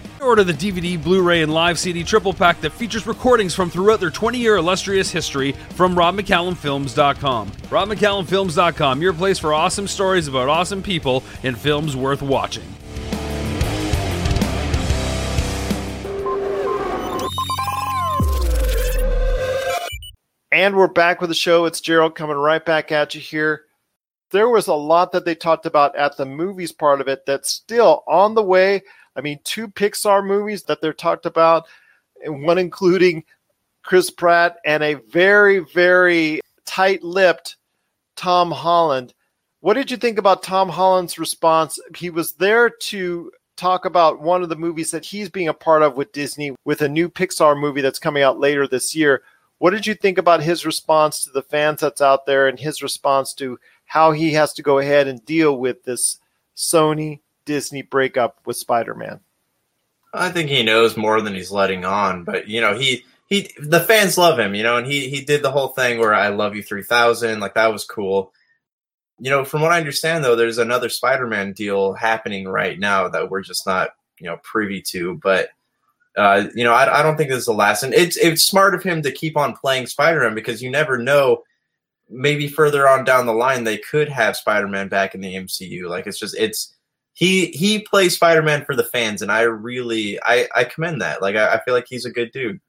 [0.21, 3.99] Order the DVD, Blu ray, and live CD triple pack that features recordings from throughout
[3.99, 7.49] their 20 year illustrious history from RobMcCallumFilms.com.
[7.49, 12.63] RobMcCallumFilms.com, your place for awesome stories about awesome people and films worth watching.
[20.51, 21.65] And we're back with the show.
[21.65, 23.63] It's Gerald coming right back at you here.
[24.29, 27.51] There was a lot that they talked about at the movies part of it that's
[27.51, 28.83] still on the way.
[29.15, 31.65] I mean, two Pixar movies that they're talked about,
[32.25, 33.23] one including
[33.83, 37.57] Chris Pratt and a very, very tight lipped
[38.15, 39.13] Tom Holland.
[39.59, 41.79] What did you think about Tom Holland's response?
[41.95, 45.83] He was there to talk about one of the movies that he's being a part
[45.83, 49.21] of with Disney with a new Pixar movie that's coming out later this year.
[49.59, 52.81] What did you think about his response to the fans that's out there and his
[52.81, 56.17] response to how he has to go ahead and deal with this
[56.55, 59.19] Sony Disney breakup with Spider Man?
[60.13, 63.79] I think he knows more than he's letting on, but you know, he he the
[63.79, 66.55] fans love him, you know, and he he did the whole thing where I love
[66.55, 68.33] you 3000, like that was cool.
[69.19, 73.29] You know, from what I understand though, there's another Spider-Man deal happening right now that
[73.29, 75.49] we're just not, you know, privy to, but
[76.17, 77.83] uh, you know, I, I don't think this is the last.
[77.83, 81.43] And it's it's smart of him to keep on playing Spider-Man because you never know.
[82.13, 85.87] Maybe further on down the line, they could have Spider-Man back in the MCU.
[85.87, 86.75] Like it's just it's
[87.13, 91.21] he he plays Spider-Man for the fans, and I really I I commend that.
[91.21, 92.59] Like I, I feel like he's a good dude.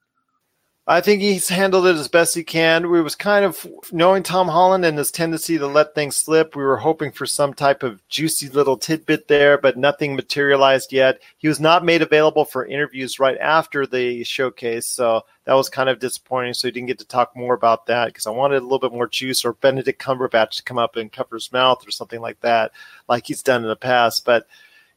[0.85, 2.91] I think he's handled it as best he can.
[2.91, 6.57] We was kind of knowing Tom Holland and his tendency to let things slip.
[6.57, 11.21] We were hoping for some type of juicy little tidbit there, but nothing materialized yet.
[11.39, 15.89] He was not made available for interviews right after the showcase, so that was kind
[15.89, 16.55] of disappointing.
[16.55, 18.93] So he didn't get to talk more about that because I wanted a little bit
[18.93, 22.41] more juice or Benedict Cumberbatch to come up and cover his mouth or something like
[22.41, 22.73] that,
[23.09, 24.25] like he's done in the past.
[24.25, 24.49] But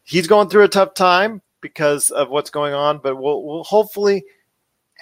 [0.04, 2.98] he's going through a tough time because of what's going on.
[2.98, 4.26] But we'll, we'll hopefully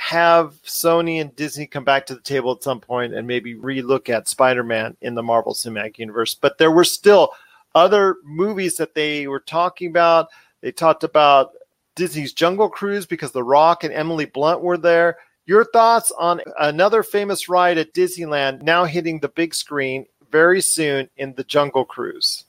[0.04, 4.10] have Sony and Disney come back to the table at some point and maybe relook
[4.10, 6.36] at Spider-Man in the Marvel Cinematic Universe.
[6.36, 7.30] But there were still
[7.74, 10.28] other movies that they were talking about.
[10.60, 11.52] They talked about
[11.96, 15.20] Disney's Jungle Cruise because The Rock and Emily Blunt were there.
[15.46, 21.10] Your thoughts on another famous ride at Disneyland now hitting the big screen very soon
[21.16, 22.44] in the Jungle Cruise?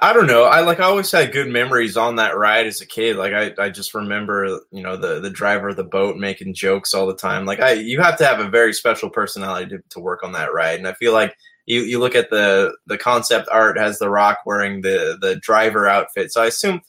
[0.00, 0.44] I don't know.
[0.44, 3.16] I like I always had good memories on that ride as a kid.
[3.16, 6.94] Like I, I just remember, you know, the the driver of the boat making jokes
[6.94, 7.46] all the time.
[7.46, 10.52] Like I you have to have a very special personality to, to work on that
[10.52, 10.78] ride.
[10.78, 11.34] And I feel like
[11.66, 15.88] you, you look at the the concept art has the rock wearing the the driver
[15.88, 16.32] outfit.
[16.32, 16.80] So I assume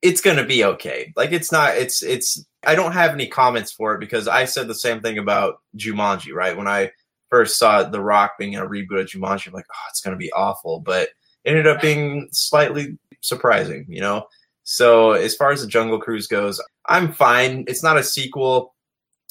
[0.00, 1.12] it's gonna be okay.
[1.16, 4.68] Like it's not it's it's I don't have any comments for it because I said
[4.68, 6.56] the same thing about Jumanji, right?
[6.56, 6.92] When I
[7.28, 10.16] first saw The Rock being in a reboot of Jumanji, I'm like, oh, it's gonna
[10.16, 10.78] be awful.
[10.78, 11.08] But
[11.44, 14.26] ended up being slightly surprising, you know?
[14.64, 17.64] So as far as the Jungle Cruise goes, I'm fine.
[17.66, 18.74] It's not a sequel.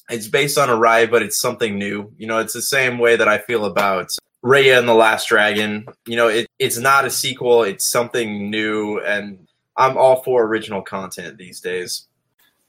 [0.10, 2.12] It's based on a ride, but it's something new.
[2.18, 4.10] You know, it's the same way that I feel about
[4.44, 5.86] Raya and the Last Dragon.
[6.06, 9.48] You know, it, it's not a sequel, it's something new, and
[9.78, 12.08] I'm all for original content these days.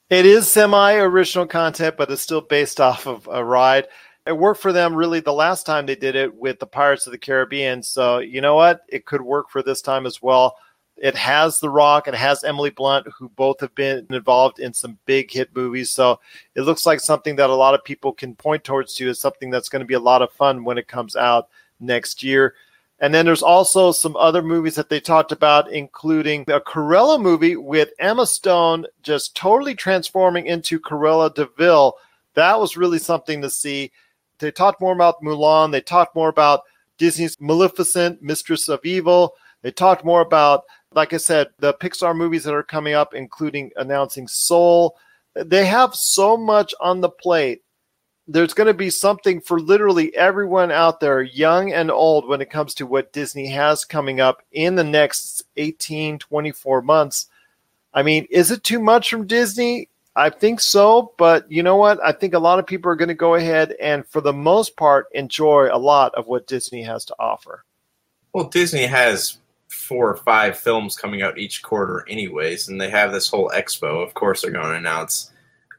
[0.08, 3.88] It is semi original content, but it's still based off of a ride
[4.26, 7.12] it worked for them really the last time they did it with the Pirates of
[7.12, 7.82] the Caribbean.
[7.82, 8.82] So you know what?
[8.88, 10.56] It could work for this time as well.
[10.96, 14.72] It has The Rock and it has Emily Blunt, who both have been involved in
[14.72, 15.90] some big hit movies.
[15.90, 16.20] So
[16.54, 19.50] it looks like something that a lot of people can point towards to is something
[19.50, 21.48] that's going to be a lot of fun when it comes out
[21.80, 22.54] next year.
[23.00, 27.56] And then there's also some other movies that they talked about, including a Cruella movie
[27.56, 31.96] with Emma Stone just totally transforming into Cruella de Vil.
[32.34, 33.90] That was really something to see
[34.42, 35.72] they talked more about Mulan.
[35.72, 36.62] They talked more about
[36.98, 39.34] Disney's Maleficent, Mistress of Evil.
[39.62, 43.70] They talked more about, like I said, the Pixar movies that are coming up, including
[43.76, 44.96] announcing Soul.
[45.34, 47.62] They have so much on the plate.
[48.28, 52.50] There's going to be something for literally everyone out there, young and old, when it
[52.50, 57.26] comes to what Disney has coming up in the next 18, 24 months.
[57.94, 59.88] I mean, is it too much from Disney?
[60.14, 61.98] I think so, but you know what?
[62.04, 64.76] I think a lot of people are going to go ahead and, for the most
[64.76, 67.64] part, enjoy a lot of what Disney has to offer.
[68.34, 69.38] Well, Disney has
[69.68, 74.04] four or five films coming out each quarter, anyways, and they have this whole expo.
[74.06, 75.30] Of course, they're going to announce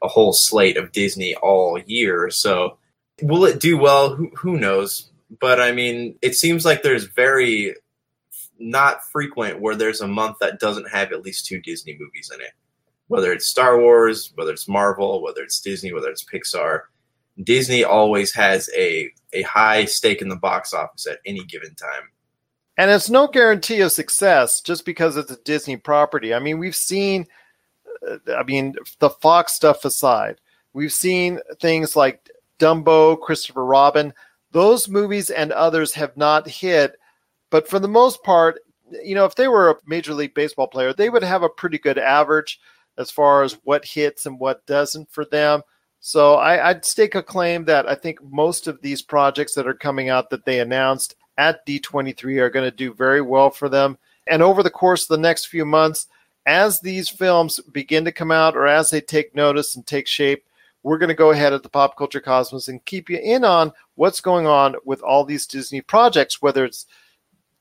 [0.02, 2.28] a whole slate of Disney all year.
[2.30, 2.76] So,
[3.22, 4.14] will it do well?
[4.16, 5.10] Who, who knows?
[5.40, 7.74] But I mean, it seems like there's very
[8.58, 12.40] not frequent where there's a month that doesn't have at least two Disney movies in
[12.40, 12.50] it.
[13.08, 16.82] Whether it's Star Wars, whether it's Marvel, whether it's Disney, whether it's Pixar,
[17.42, 22.08] Disney always has a a high stake in the box office at any given time.
[22.76, 26.34] And it's no guarantee of success just because it's a Disney property.
[26.34, 27.26] I mean, we've seen,
[28.08, 30.40] uh, I mean, the Fox stuff aside,
[30.72, 34.12] we've seen things like Dumbo, Christopher Robin.
[34.50, 36.96] Those movies and others have not hit,
[37.50, 38.60] but for the most part,
[39.02, 41.78] you know, if they were a Major League Baseball player, they would have a pretty
[41.78, 42.60] good average
[42.98, 45.62] as far as what hits and what doesn't for them.
[46.00, 49.74] So I, would stake a claim that I think most of these projects that are
[49.74, 53.98] coming out that they announced at D23 are going to do very well for them.
[54.26, 56.06] And over the course of the next few months,
[56.46, 60.44] as these films begin to come out or as they take notice and take shape,
[60.82, 63.72] we're going to go ahead at the Pop Culture Cosmos and keep you in on
[63.94, 66.84] what's going on with all these Disney projects, whether it's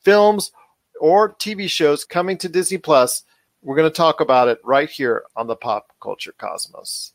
[0.01, 0.51] films
[0.99, 3.23] or TV shows coming to Disney Plus.
[3.63, 7.13] We're going to talk about it right here on the Pop Culture Cosmos.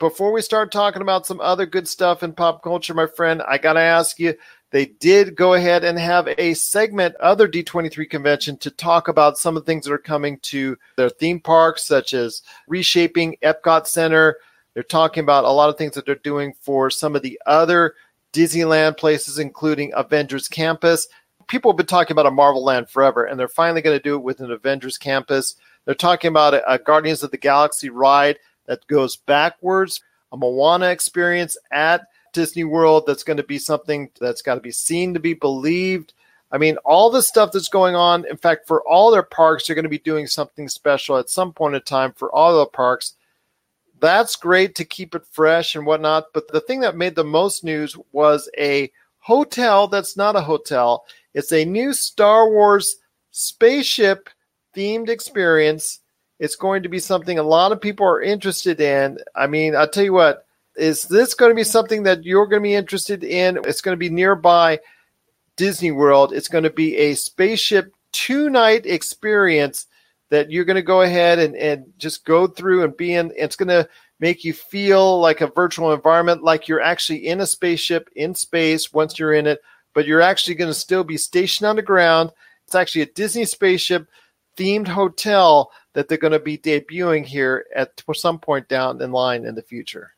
[0.00, 3.56] Before we start talking about some other good stuff in pop culture, my friend, I
[3.56, 4.34] got to ask you
[4.72, 9.56] they did go ahead and have a segment, other D23 convention, to talk about some
[9.56, 14.38] of the things that are coming to their theme parks, such as reshaping Epcot Center.
[14.74, 17.94] They're talking about a lot of things that they're doing for some of the other
[18.32, 21.06] Disneyland places, including Avengers Campus.
[21.46, 24.16] People have been talking about a Marvel Land forever, and they're finally going to do
[24.16, 25.54] it with an Avengers Campus.
[25.86, 30.88] They're talking about a, a Guardians of the Galaxy ride that goes backwards, a Moana
[30.88, 35.20] experience at Disney World that's going to be something that's got to be seen to
[35.20, 36.12] be believed.
[36.52, 38.26] I mean, all the stuff that's going on.
[38.28, 41.52] In fact, for all their parks, they're going to be doing something special at some
[41.52, 43.14] point in time for all the parks.
[44.00, 46.26] That's great to keep it fresh and whatnot.
[46.34, 51.04] But the thing that made the most news was a hotel that's not a hotel.
[51.34, 52.96] It's a new Star Wars
[53.30, 54.28] spaceship
[54.76, 56.00] themed experience.
[56.38, 59.18] It's going to be something a lot of people are interested in.
[59.34, 60.44] I mean, I'll tell you what,
[60.76, 63.58] is this going to be something that you're going to be interested in?
[63.64, 64.80] It's going to be nearby
[65.56, 66.34] Disney World.
[66.34, 69.86] It's going to be a spaceship two night experience
[70.28, 73.32] that you're going to go ahead and, and just go through and be in.
[73.36, 77.46] It's going to make you feel like a virtual environment, like you're actually in a
[77.46, 79.60] spaceship in space once you're in it,
[79.94, 82.32] but you're actually going to still be stationed on the ground.
[82.66, 84.08] It's actually a Disney spaceship
[84.56, 89.44] themed hotel that they're going to be debuting here at some point down in line
[89.44, 90.12] in the future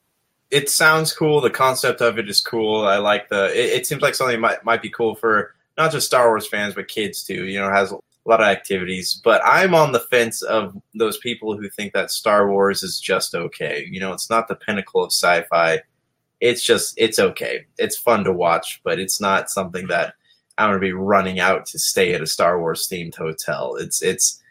[0.51, 1.41] it sounds cool.
[1.41, 2.87] The concept of it is cool.
[2.87, 3.47] I like the.
[3.53, 6.75] It, it, seems like something might might be cool for not just Star Wars fans
[6.75, 7.45] but kids too.
[7.45, 9.21] You know, has a lot of activities.
[9.23, 13.35] But I'm on the fence of those people who think that Star Wars is just
[13.35, 13.87] okay.
[13.91, 15.83] You know, it's not the pinnacle of sci-fi.
[16.41, 17.67] It's just it's okay.
[17.77, 20.15] It's fun to watch, but it's not something that
[20.59, 23.77] I'm to be running out to stay at a Star Wars themed hotel.
[23.77, 24.43] It's it's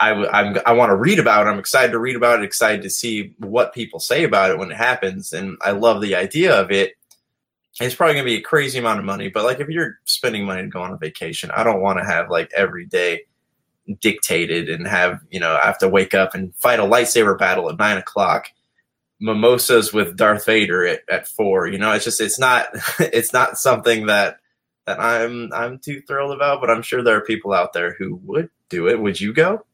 [0.00, 1.50] I, I'm, I want to read about it.
[1.50, 4.70] I'm excited to read about it, excited to see what people say about it when
[4.70, 5.32] it happens.
[5.32, 6.94] And I love the idea of it.
[7.80, 10.62] It's probably to be a crazy amount of money, but like if you're spending money
[10.62, 13.22] to go on a vacation, I don't want to have like every day
[14.00, 17.68] dictated and have, you know, I have to wake up and fight a lightsaber battle
[17.68, 18.48] at nine o'clock
[19.20, 21.66] mimosas with Darth Vader at, at four.
[21.66, 24.38] You know, it's just it's not it's not something that
[24.86, 28.16] that I'm I'm too thrilled about, but I'm sure there are people out there who
[28.24, 29.00] would do it.
[29.00, 29.64] Would you go?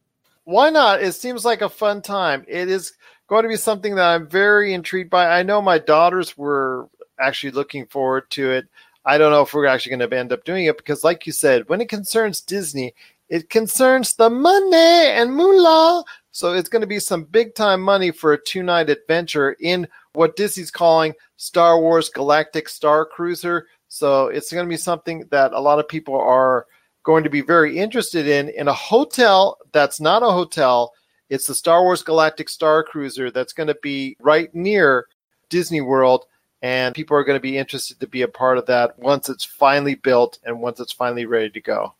[0.50, 1.02] why not?
[1.02, 2.44] It seems like a fun time.
[2.48, 2.92] It is
[3.28, 5.26] going to be something that I'm very intrigued by.
[5.26, 6.88] I know my daughters were
[7.20, 8.66] actually looking forward to it.
[9.04, 11.32] I don't know if we're actually going to end up doing it because, like you
[11.32, 12.94] said, when it concerns Disney,
[13.28, 16.04] it concerns the money and moolah.
[16.32, 19.86] So it's going to be some big time money for a two night adventure in
[20.14, 23.68] what Disney's calling Star Wars Galactic Star Cruiser.
[23.90, 26.66] So it's going to be something that a lot of people are
[27.02, 30.92] going to be very interested in in a hotel that's not a hotel.
[31.28, 35.06] It's the Star Wars Galactic Star Cruiser that's going to be right near
[35.48, 36.26] Disney World.
[36.62, 39.44] And people are going to be interested to be a part of that once it's
[39.44, 41.94] finally built and once it's finally ready to go.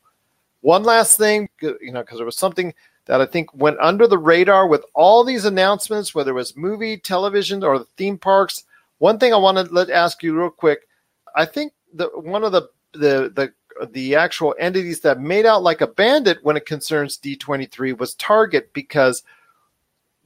[0.61, 2.72] One last thing, you know, because there was something
[3.07, 6.99] that I think went under the radar with all these announcements, whether it was movie,
[6.99, 8.62] television, or the theme parks.
[8.99, 10.86] One thing I want to let ask you real quick.
[11.34, 13.53] I think the one of the the the
[13.93, 18.72] the actual entities that made out like a bandit when it concerns D23 was Target
[18.72, 19.22] because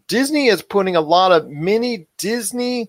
[0.09, 2.89] Disney is putting a lot of mini Disney,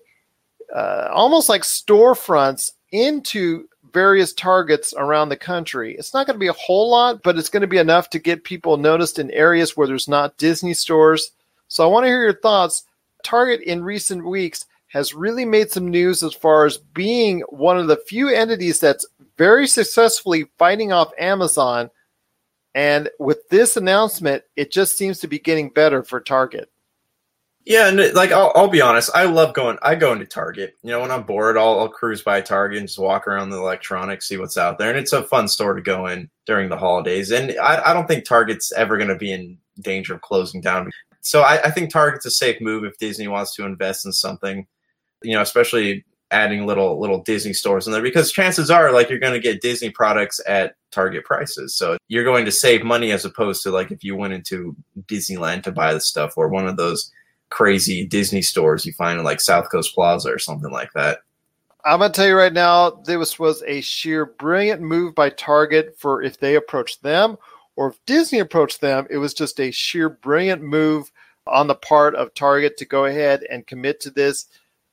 [0.74, 5.96] uh, almost like storefronts into various targets around the country.
[5.96, 8.18] It's not going to be a whole lot, but it's going to be enough to
[8.18, 11.32] get people noticed in areas where there's not Disney stores.
[11.68, 12.84] So I want to hear your thoughts.
[13.22, 14.66] Target in recent weeks
[14.96, 19.06] has really made some news as far as being one of the few entities that's
[19.36, 21.90] very successfully fighting off Amazon.
[22.74, 26.70] And with this announcement, it just seems to be getting better for Target.
[27.66, 29.76] Yeah, and like I'll, I'll be honest, I love going.
[29.82, 30.76] I go into Target.
[30.82, 33.58] You know, when I'm bored, I'll, I'll cruise by Target and just walk around the
[33.58, 36.78] electronics, see what's out there, and it's a fun store to go in during the
[36.78, 37.32] holidays.
[37.32, 40.90] And I, I don't think Target's ever going to be in danger of closing down.
[41.20, 44.66] So I, I think Target's a safe move if Disney wants to invest in something.
[45.22, 49.18] You know, especially adding little little Disney stores in there because chances are like you're
[49.18, 51.76] going to get Disney products at Target prices.
[51.76, 54.74] So you're going to save money as opposed to like if you went into
[55.06, 57.12] Disneyland to buy the stuff or one of those
[57.50, 61.18] crazy Disney stores you find in like South Coast Plaza or something like that.
[61.84, 66.22] I'm gonna tell you right now, this was a sheer brilliant move by Target for
[66.22, 67.36] if they approached them
[67.76, 71.12] or if Disney approached them, it was just a sheer brilliant move
[71.46, 74.46] on the part of Target to go ahead and commit to this.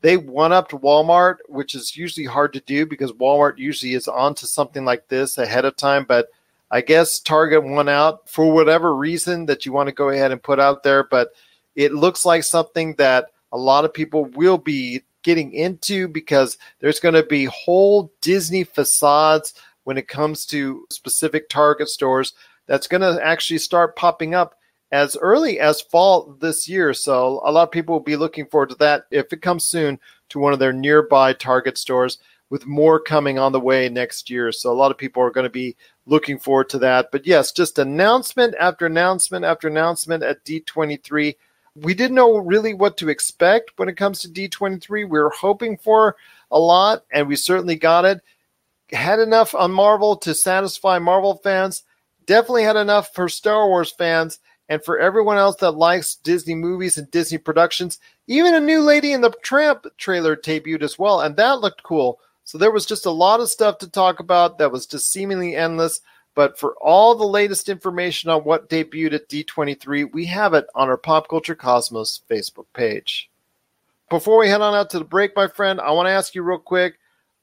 [0.03, 4.45] They one upped Walmart, which is usually hard to do because Walmart usually is onto
[4.45, 6.03] something like this ahead of time.
[6.05, 6.27] But
[6.69, 10.43] I guess Target won out for whatever reason that you want to go ahead and
[10.43, 11.05] put out there.
[11.05, 11.29] But
[11.77, 16.99] it looks like something that a lot of people will be getting into because there's
[16.99, 19.53] going to be whole Disney facades
[19.85, 22.33] when it comes to specific Target stores
[22.65, 24.55] that's going to actually start popping up
[24.93, 26.93] as early as fall this year.
[26.93, 29.99] So a lot of people will be looking forward to that if it comes soon
[30.29, 32.19] to one of their nearby Target stores
[32.49, 34.51] with more coming on the way next year.
[34.51, 35.75] So a lot of people are going to be
[36.05, 37.09] looking forward to that.
[37.11, 41.35] But yes, just announcement after announcement after announcement at D23
[41.75, 44.89] we didn't know really what to expect when it comes to D23.
[44.89, 46.15] We were hoping for
[46.51, 48.21] a lot, and we certainly got it.
[48.91, 51.83] Had enough on Marvel to satisfy Marvel fans,
[52.25, 54.39] definitely had enough for Star Wars fans,
[54.73, 57.99] and for everyone else that likes Disney movies and Disney productions.
[58.25, 62.19] Even a new Lady and the Tramp trailer debuted as well, and that looked cool.
[62.43, 65.55] So there was just a lot of stuff to talk about that was just seemingly
[65.55, 66.01] endless.
[66.33, 70.89] But for all the latest information on what debuted at D23, we have it on
[70.89, 73.29] our Pop Culture Cosmos Facebook page.
[74.09, 76.41] Before we head on out to the break, my friend, I want to ask you
[76.41, 76.95] real quick.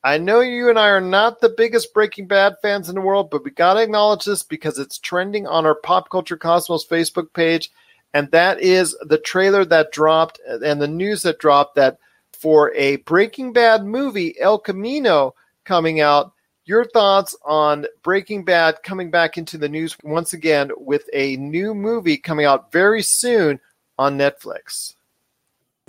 [0.03, 3.31] I know you and I are not the biggest Breaking Bad fans in the world,
[3.31, 7.33] but we got to acknowledge this because it's trending on our Pop Culture Cosmos Facebook
[7.35, 7.71] page.
[8.15, 11.99] And that is the trailer that dropped and the news that dropped that
[12.33, 15.35] for a Breaking Bad movie, El Camino,
[15.65, 16.33] coming out,
[16.65, 21.75] your thoughts on Breaking Bad coming back into the news once again with a new
[21.75, 23.61] movie coming out very soon
[23.99, 24.95] on Netflix?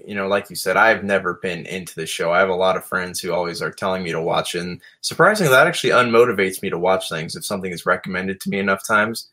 [0.07, 2.31] You know, like you said, I've never been into the show.
[2.31, 4.61] I have a lot of friends who always are telling me to watch it.
[4.61, 8.59] And surprisingly, that actually unmotivates me to watch things if something is recommended to me
[8.59, 9.29] enough times.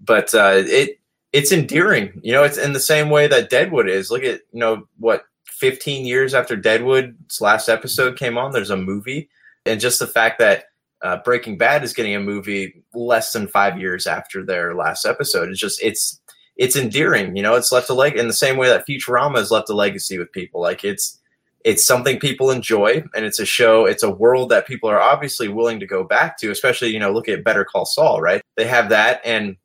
[0.00, 0.98] But uh, it
[1.32, 2.20] it's endearing.
[2.22, 4.10] You know, it's in the same way that Deadwood is.
[4.10, 8.76] Look at, you know, what, 15 years after Deadwood's last episode came on, there's a
[8.76, 9.28] movie.
[9.64, 10.66] And just the fact that
[11.02, 15.50] uh, Breaking Bad is getting a movie less than five years after their last episode.
[15.50, 16.20] It's just it's
[16.56, 17.54] it's endearing, you know.
[17.54, 20.32] It's left a leg in the same way that Futurama has left a legacy with
[20.32, 20.60] people.
[20.60, 21.20] Like it's
[21.64, 23.86] it's something people enjoy, and it's a show.
[23.86, 26.50] It's a world that people are obviously willing to go back to.
[26.50, 28.42] Especially, you know, look at Better Call Saul, right?
[28.56, 29.56] They have that, and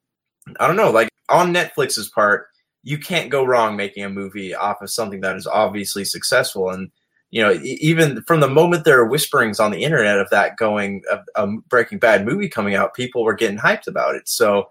[0.59, 2.47] I don't know, like on Netflix's part,
[2.83, 6.91] you can't go wrong making a movie off of something that is obviously successful and
[7.31, 11.01] you know, even from the moment there are whisperings on the internet of that going,
[11.35, 14.27] a Breaking Bad movie coming out, people were getting hyped about it.
[14.27, 14.67] So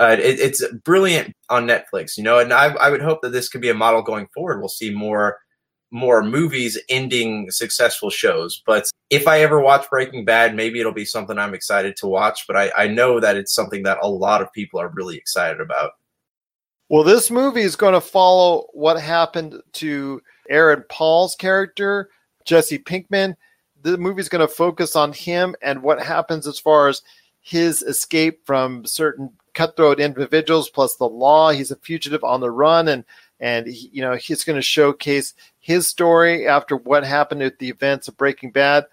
[0.00, 3.48] uh, it, it's brilliant on Netflix, you know, and I, I would hope that this
[3.48, 4.60] could be a model going forward.
[4.60, 5.38] We'll see more
[5.92, 8.62] more movies ending successful shows.
[8.64, 12.46] But if I ever watch Breaking Bad, maybe it'll be something I'm excited to watch.
[12.46, 15.60] But I, I know that it's something that a lot of people are really excited
[15.60, 15.92] about.
[16.88, 22.08] Well, this movie is going to follow what happened to Aaron Paul's character,
[22.46, 23.34] Jesse Pinkman.
[23.82, 27.02] The movie's going to focus on him and what happens as far as
[27.42, 31.50] his escape from certain cutthroat individuals plus the law.
[31.50, 33.04] He's a fugitive on the run and
[33.40, 37.68] and he, you know he's going to showcase his story after what happened at the
[37.68, 38.86] events of Breaking Bad.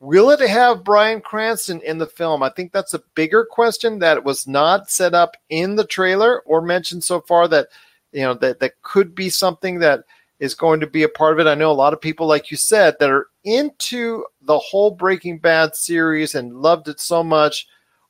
[0.00, 2.42] Will it have Bryan Cranston in the film?
[2.42, 6.60] I think that's a bigger question that was not set up in the trailer or
[6.60, 7.68] mentioned so far that
[8.12, 10.04] you know that that could be something that
[10.40, 11.48] is going to be a part of it.
[11.48, 15.38] I know a lot of people, like you said, that are into the whole Breaking
[15.38, 17.68] Bad series and loved it so much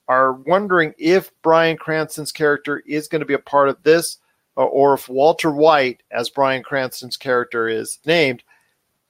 [0.09, 4.19] are wondering if Bryan Cranston's character is going to be a part of this,
[4.57, 8.43] uh, or if Walter White, as Bryan Cranston's character is named,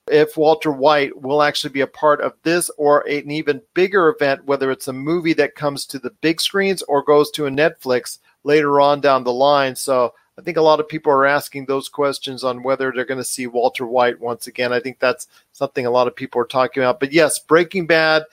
[0.08, 4.44] if Walter White will actually be a part of this or an even bigger event,
[4.44, 8.18] whether it's a movie that comes to the big screens or goes to a Netflix
[8.44, 9.74] later on down the line.
[9.74, 13.18] So I think a lot of people are asking those questions on whether they're going
[13.18, 14.72] to see Walter White once again.
[14.72, 17.00] I think that's something a lot of people are talking about.
[17.00, 18.24] But yes, Breaking Bad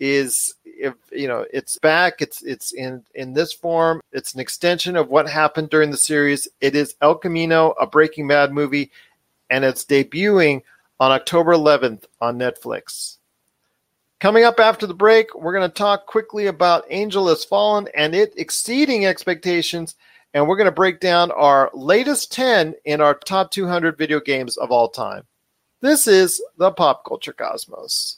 [0.00, 4.96] is if you know it's back it's it's in in this form it's an extension
[4.96, 6.48] of what happened during the series.
[6.60, 8.90] It is el camino a breaking bad movie
[9.50, 10.62] and it's debuting
[11.00, 13.16] on october 11th on netflix.
[14.20, 18.14] Coming up after the break we're going to talk quickly about angel has fallen and
[18.14, 19.96] it exceeding expectations
[20.32, 24.58] and we're going to break down our latest 10 in our top 200 video games
[24.58, 25.24] of all time.
[25.80, 28.17] This is the pop culture cosmos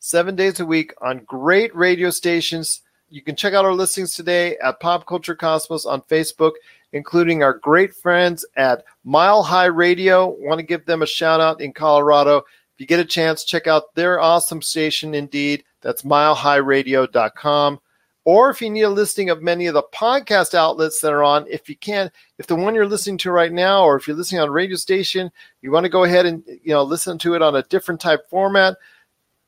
[0.00, 2.80] seven days a week on great radio stations,
[3.10, 6.52] you can check out our listings today at Pop Culture Cosmos on Facebook,
[6.92, 10.26] including our great friends at Mile High Radio.
[10.26, 12.38] Want to give them a shout out in Colorado.
[12.38, 15.64] If you get a chance, check out their awesome station indeed.
[15.82, 17.80] That's milehighradio.com.
[18.24, 21.46] Or if you need a listing of many of the podcast outlets that are on,
[21.48, 24.40] if you can, if the one you're listening to right now, or if you're listening
[24.40, 25.32] on a radio station,
[25.62, 28.28] you want to go ahead and you know listen to it on a different type
[28.28, 28.76] format,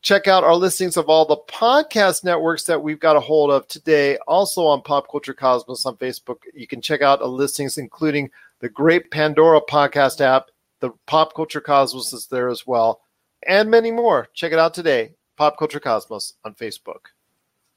[0.03, 3.67] check out our listings of all the podcast networks that we've got a hold of
[3.69, 4.19] today.
[4.27, 8.29] Also on Pop Culture Cosmos on Facebook, you can check out listings, including
[8.59, 10.47] the great Pandora podcast app.
[10.81, 13.01] The Pop Culture Cosmos is there as well,
[13.47, 14.29] and many more.
[14.35, 15.13] Check it out today.
[15.37, 17.07] Pop Culture Cosmos on Facebook.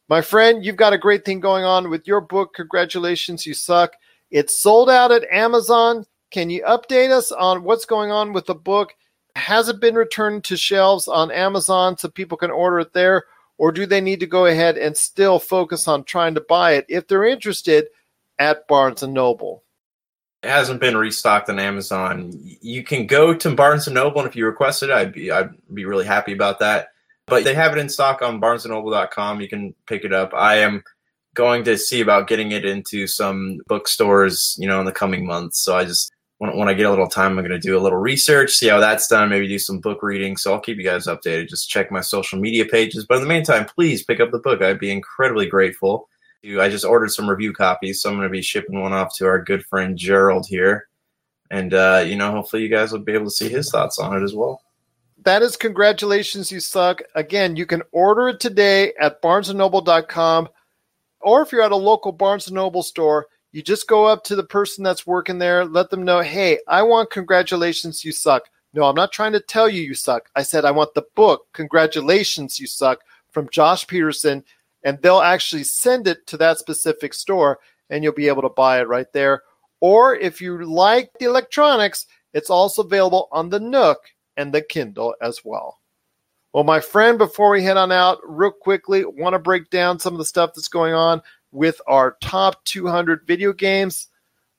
[0.10, 2.56] My friend, you've got a great thing going on with your book.
[2.56, 3.94] Congratulations, you suck.
[4.32, 6.06] It's sold out at Amazon.
[6.32, 8.94] Can you update us on what's going on with the book?
[9.36, 13.26] Has it been returned to shelves on Amazon so people can order it there?
[13.58, 16.86] Or do they need to go ahead and still focus on trying to buy it
[16.90, 17.88] if they're interested
[18.38, 19.64] at Barnes and Noble?
[20.44, 22.32] It hasn't been restocked on Amazon.
[22.62, 25.50] You can go to Barnes and Noble, and if you request it, I'd be I'd
[25.74, 26.90] be really happy about that
[27.28, 29.42] but they have it in stock on barnesandnoble.com.
[29.42, 30.34] You can pick it up.
[30.34, 30.84] I am
[31.34, 35.60] going to see about getting it into some bookstores, you know, in the coming months.
[35.60, 36.14] So I just
[36.46, 38.68] when, when I get a little time, I'm going to do a little research, see
[38.68, 40.38] how that's done, maybe do some book reading.
[40.38, 41.50] So I'll keep you guys updated.
[41.50, 43.06] Just check my social media pages.
[43.06, 44.62] But in the meantime, please pick up the book.
[44.62, 46.10] I'd be incredibly grateful.
[46.60, 49.26] I just ordered some review copies, so I'm going to be shipping one off to
[49.26, 50.88] our good friend Gerald here.
[51.50, 54.16] And, uh, you know, hopefully you guys will be able to see his thoughts on
[54.16, 54.62] it as well
[55.26, 60.48] that is congratulations you suck again you can order it today at barnesandnoble.com
[61.22, 63.26] or if you're at a local barnes noble store
[63.56, 66.82] you just go up to the person that's working there let them know hey i
[66.82, 70.66] want congratulations you suck no i'm not trying to tell you you suck i said
[70.66, 73.00] i want the book congratulations you suck
[73.30, 74.44] from josh Peterson.
[74.84, 78.80] and they'll actually send it to that specific store and you'll be able to buy
[78.82, 79.44] it right there
[79.80, 84.00] or if you like the electronics it's also available on the nook
[84.38, 85.80] and the Kindle as well.
[86.54, 90.14] Well, my friend, before we head on out, real quickly, want to break down some
[90.14, 91.22] of the stuff that's going on
[91.56, 94.10] with our top 200 video games.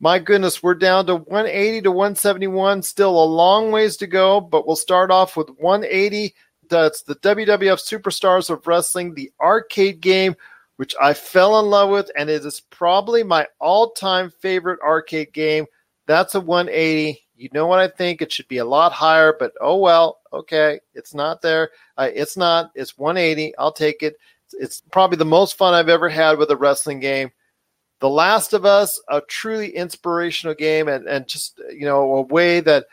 [0.00, 2.82] My goodness, we're down to 180 to 171.
[2.82, 6.34] Still a long ways to go, but we'll start off with 180.
[6.68, 10.34] That's the WWF Superstars of Wrestling, the arcade game,
[10.76, 15.32] which I fell in love with, and it is probably my all time favorite arcade
[15.32, 15.66] game.
[16.06, 17.22] That's a 180.
[17.36, 18.20] You know what I think?
[18.20, 20.20] It should be a lot higher, but oh well.
[20.32, 21.70] Okay, it's not there.
[21.96, 22.70] Uh, it's not.
[22.74, 23.56] It's 180.
[23.56, 24.16] I'll take it.
[24.52, 27.30] It's probably the most fun I've ever had with a wrestling game.
[28.00, 32.60] The Last of Us, a truly inspirational game, and and just you know a way
[32.60, 32.86] that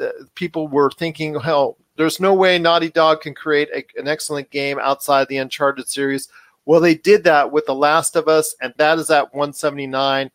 [0.00, 4.50] uh, people were thinking, hell, there's no way Naughty Dog can create a, an excellent
[4.50, 6.28] game outside the Uncharted series.
[6.66, 10.30] Well, they did that with The Last of Us, and that is at 179.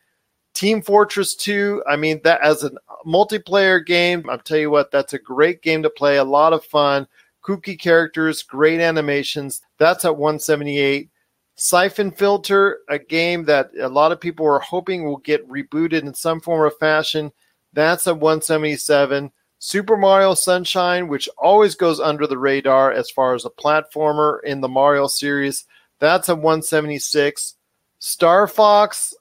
[0.54, 2.72] Team Fortress 2, I mean, that as a
[3.06, 6.66] multiplayer game, I'll tell you what, that's a great game to play, a lot of
[6.66, 7.08] fun,
[7.50, 9.62] kooky characters, great animations.
[9.80, 11.10] That's at 178.
[11.56, 16.14] Syphon Filter, a game that a lot of people are hoping will get rebooted in
[16.14, 17.32] some form or fashion.
[17.74, 19.32] That's at 177.
[19.58, 24.62] Super Mario Sunshine, which always goes under the radar as far as a platformer in
[24.62, 25.66] the Mario series,
[26.00, 27.56] that's at 176.
[27.98, 29.14] Star Fox,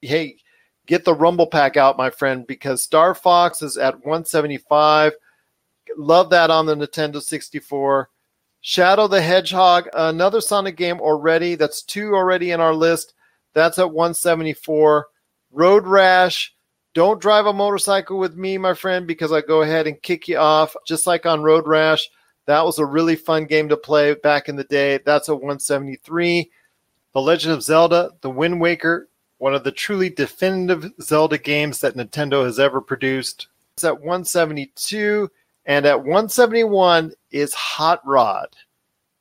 [0.00, 0.36] hey,
[0.86, 5.14] get the Rumble Pack out, my friend, because Star Fox is at 175.
[5.96, 8.08] Love that on the Nintendo 64.
[8.62, 11.54] Shadow the Hedgehog, another Sonic game already.
[11.54, 13.14] That's two already in our list.
[13.54, 15.06] That's at 174.
[15.52, 16.54] Road Rash,
[16.92, 20.36] don't drive a motorcycle with me, my friend, because I go ahead and kick you
[20.36, 22.08] off, just like on Road Rash.
[22.46, 24.98] That was a really fun game to play back in the day.
[25.04, 26.50] That's a 173.
[27.12, 31.96] The Legend of Zelda, The Wind Waker, one of the truly definitive Zelda games that
[31.96, 33.48] Nintendo has ever produced.
[33.74, 35.30] It's at 172.
[35.66, 38.48] And at 171 is Hot Rod.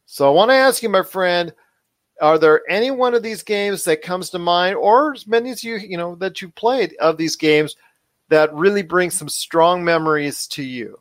[0.06, 1.54] So I want to ask you, my friend,
[2.22, 5.64] are there any one of these games that comes to mind, or as many as
[5.64, 7.76] you you know that you played of these games
[8.30, 11.00] that really bring some strong memories to you?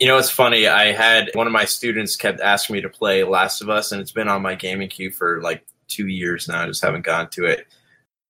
[0.00, 0.66] You know, it's funny.
[0.66, 4.00] I had one of my students kept asking me to play Last of Us, and
[4.00, 6.62] it's been on my gaming queue for like two years now.
[6.62, 7.66] I just haven't gotten to it.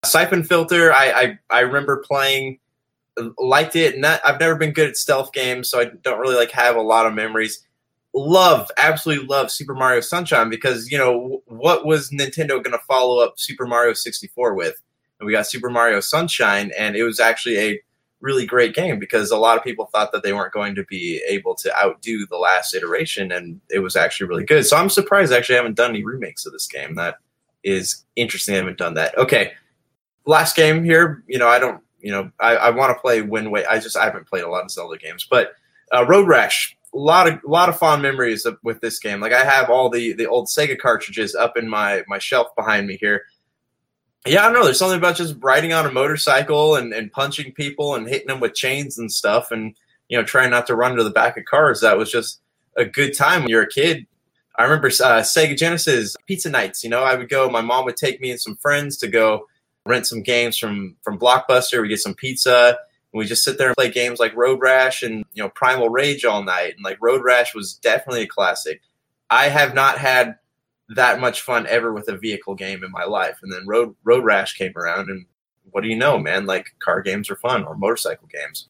[0.05, 2.59] Syphon Filter, I I, I remember playing,
[3.39, 3.99] liked it.
[3.99, 6.83] Not, I've never been good at stealth games, so I don't really like have a
[6.83, 7.65] lot of memories
[8.15, 13.23] love, absolutely love Super Mario Sunshine because you know what was Nintendo going to follow
[13.23, 14.81] up Super Mario 64 with?
[15.19, 17.81] And we got Super Mario Sunshine, and it was actually a
[18.21, 21.23] really great game because a lot of people thought that they weren't going to be
[21.29, 24.65] able to outdo the last iteration, and it was actually really good.
[24.65, 26.95] So I'm surprised I actually haven't done any remakes of this game.
[26.95, 27.19] That
[27.63, 28.55] is interesting.
[28.55, 29.17] I haven't done that.
[29.19, 29.53] Okay,
[30.27, 31.23] last game here.
[31.27, 31.81] You know, I don't.
[32.05, 33.67] You know, I, I want to play Wind Waker.
[33.71, 35.55] I just I haven't played a lot of Zelda games, but
[35.91, 39.21] uh, Road Rash a lot of a lot of fond memories of, with this game.
[39.21, 42.87] Like I have all the the old Sega cartridges up in my my shelf behind
[42.87, 43.25] me here.
[44.27, 44.65] Yeah, I don't know.
[44.65, 48.41] There's something about just riding on a motorcycle and, and punching people and hitting them
[48.41, 49.75] with chains and stuff, and
[50.09, 51.81] you know trying not to run into the back of cars.
[51.81, 52.41] That was just
[52.77, 54.07] a good time when you're a kid.
[54.57, 56.85] I remember uh, Sega Genesis pizza nights.
[56.85, 57.51] You know, I would go.
[57.51, 59.47] My mom would take me and some friends to go
[59.87, 61.81] rent some games from from Blockbuster.
[61.83, 62.79] We get some pizza
[63.13, 65.89] And we just sit there and play games like Road Rash and you know Primal
[65.89, 66.75] Rage all night.
[66.77, 68.81] And like Road Rash was definitely a classic.
[69.31, 70.37] I have not had
[70.91, 73.39] that much fun ever with a vehicle game in my life.
[73.43, 75.27] And then Road Road Rash came around, and
[75.71, 76.47] what do you know, man?
[76.47, 78.69] Like car games are fun or motorcycle games.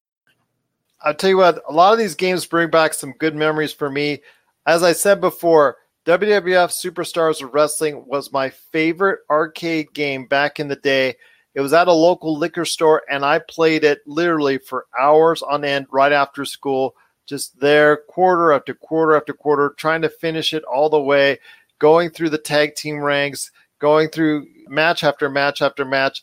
[1.01, 3.91] I'll tell you what, a lot of these games bring back some good memories for
[3.91, 4.23] me.
[4.67, 10.68] As I said before, WWF Superstars of Wrestling was my favorite arcade game back in
[10.68, 11.14] the day.
[11.55, 15.64] It was at a local liquor store, and I played it literally for hours on
[15.64, 16.94] end right after school,
[17.24, 21.38] just there, quarter after quarter after quarter, trying to finish it all the way,
[21.78, 26.22] going through the tag team ranks, going through match after match after match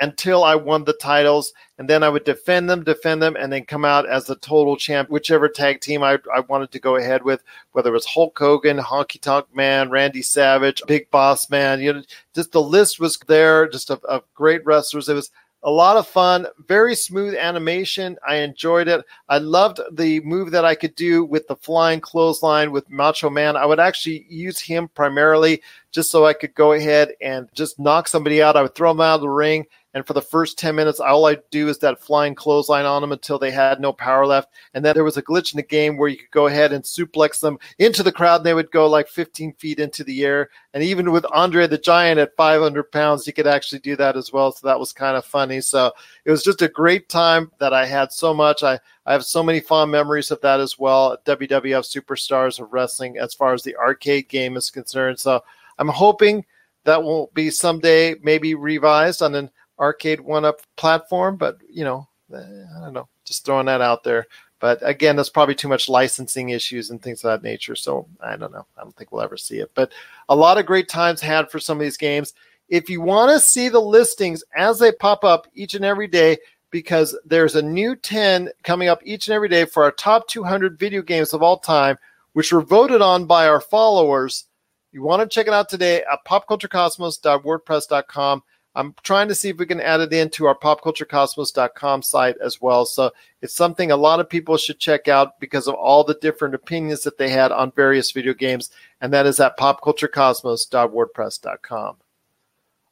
[0.00, 1.52] until I won the titles.
[1.78, 4.76] And then I would defend them, defend them, and then come out as the total
[4.76, 7.42] champ, whichever tag team I, I wanted to go ahead with,
[7.72, 11.80] whether it was Hulk Hogan, Honky Tonk Man, Randy Savage, Big Boss Man.
[11.80, 12.02] You know,
[12.34, 15.08] just the list was there, just of, of great wrestlers.
[15.08, 15.30] It was
[15.64, 18.16] a lot of fun, very smooth animation.
[18.26, 19.04] I enjoyed it.
[19.28, 23.56] I loved the move that I could do with the flying clothesline with Macho Man.
[23.56, 28.06] I would actually use him primarily just so I could go ahead and just knock
[28.06, 28.56] somebody out.
[28.56, 31.26] I would throw him out of the ring and for the first 10 minutes, all
[31.26, 34.50] I do is that flying clothesline on them until they had no power left.
[34.74, 36.84] And then there was a glitch in the game where you could go ahead and
[36.84, 40.50] suplex them into the crowd and they would go like 15 feet into the air.
[40.74, 44.30] And even with Andre the Giant at 500 pounds, you could actually do that as
[44.30, 44.52] well.
[44.52, 45.62] So that was kind of funny.
[45.62, 45.90] So
[46.26, 48.62] it was just a great time that I had so much.
[48.62, 51.16] I, I have so many fond memories of that as well.
[51.24, 55.18] WWF Superstars of Wrestling as far as the arcade game is concerned.
[55.18, 55.42] So
[55.78, 56.44] I'm hoping
[56.84, 62.08] that will be someday maybe revised on an arcade one up platform, but you know,
[62.34, 64.26] eh, I don't know, just throwing that out there.
[64.60, 67.76] But again, there's probably too much licensing issues and things of that nature.
[67.76, 68.66] So I don't know.
[68.76, 69.70] I don't think we'll ever see it.
[69.74, 69.92] But
[70.28, 72.34] a lot of great times had for some of these games.
[72.68, 76.38] If you want to see the listings as they pop up each and every day,
[76.70, 80.78] because there's a new 10 coming up each and every day for our top 200
[80.78, 81.96] video games of all time,
[82.34, 84.44] which were voted on by our followers.
[84.92, 88.42] You want to check it out today at popculturecosmos.wordpress.com.
[88.78, 92.86] I'm trying to see if we can add it into our popculturecosmos.com site as well.
[92.86, 93.10] So
[93.42, 97.02] it's something a lot of people should check out because of all the different opinions
[97.02, 98.70] that they had on various video games.
[99.00, 101.96] And that is at popculturecosmos.wordpress.com.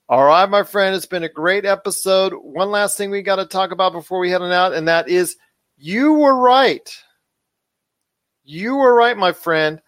[0.09, 2.33] All right, my friend, it's been a great episode.
[2.33, 5.09] One last thing we got to talk about before we head on out, and that
[5.09, 5.37] is
[5.77, 6.93] you were right.
[8.43, 9.81] You were right, my friend.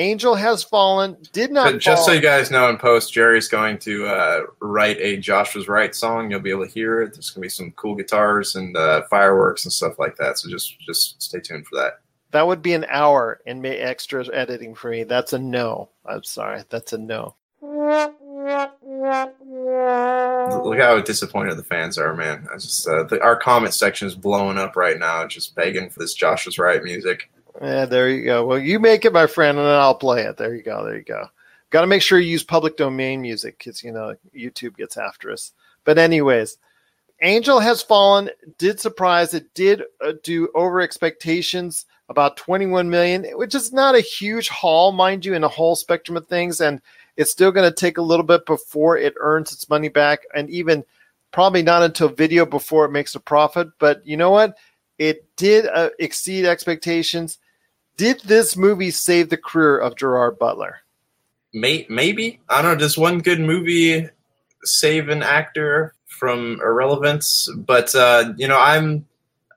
[0.00, 1.72] Angel Has Fallen did not.
[1.72, 2.06] But just fall.
[2.06, 5.94] so you guys know, in post, Jerry's going to uh, write a Josh was right
[5.94, 6.30] song.
[6.30, 7.12] You'll be able to hear it.
[7.12, 10.38] There's going to be some cool guitars and uh, fireworks and stuff like that.
[10.38, 12.00] So just just stay tuned for that.
[12.30, 15.04] that would be an hour and may extra editing for me.
[15.04, 15.90] That's a no.
[16.06, 16.62] I'm sorry.
[16.70, 17.36] That's a no.
[20.64, 22.48] Look how disappointed the fans are, man.
[22.50, 26.00] I just uh, the, our comment section is blowing up right now, just begging for
[26.00, 27.30] this Josh was right music.
[27.60, 28.44] Yeah, there you go.
[28.44, 30.36] Well, you make it, my friend, and then I'll play it.
[30.36, 30.84] There you go.
[30.84, 31.26] There you go.
[31.70, 35.30] Got to make sure you use public domain music because you know YouTube gets after
[35.30, 35.52] us.
[35.84, 36.58] But anyways,
[37.22, 39.34] Angel Has Fallen did surprise.
[39.34, 44.90] It did uh, do over expectations, about 21 million, which is not a huge haul,
[44.92, 46.60] mind you, in a whole spectrum of things.
[46.60, 46.80] And
[47.16, 50.48] it's still going to take a little bit before it earns its money back, and
[50.50, 50.82] even
[51.30, 53.68] probably not until video before it makes a profit.
[53.78, 54.56] But you know what?
[55.00, 57.38] It did uh, exceed expectations.
[57.96, 60.80] Did this movie save the career of Gerard Butler?
[61.54, 62.78] May, maybe I don't know.
[62.78, 64.10] Does one good movie
[64.62, 67.48] save an actor from irrelevance?
[67.56, 69.06] But uh, you know, I'm.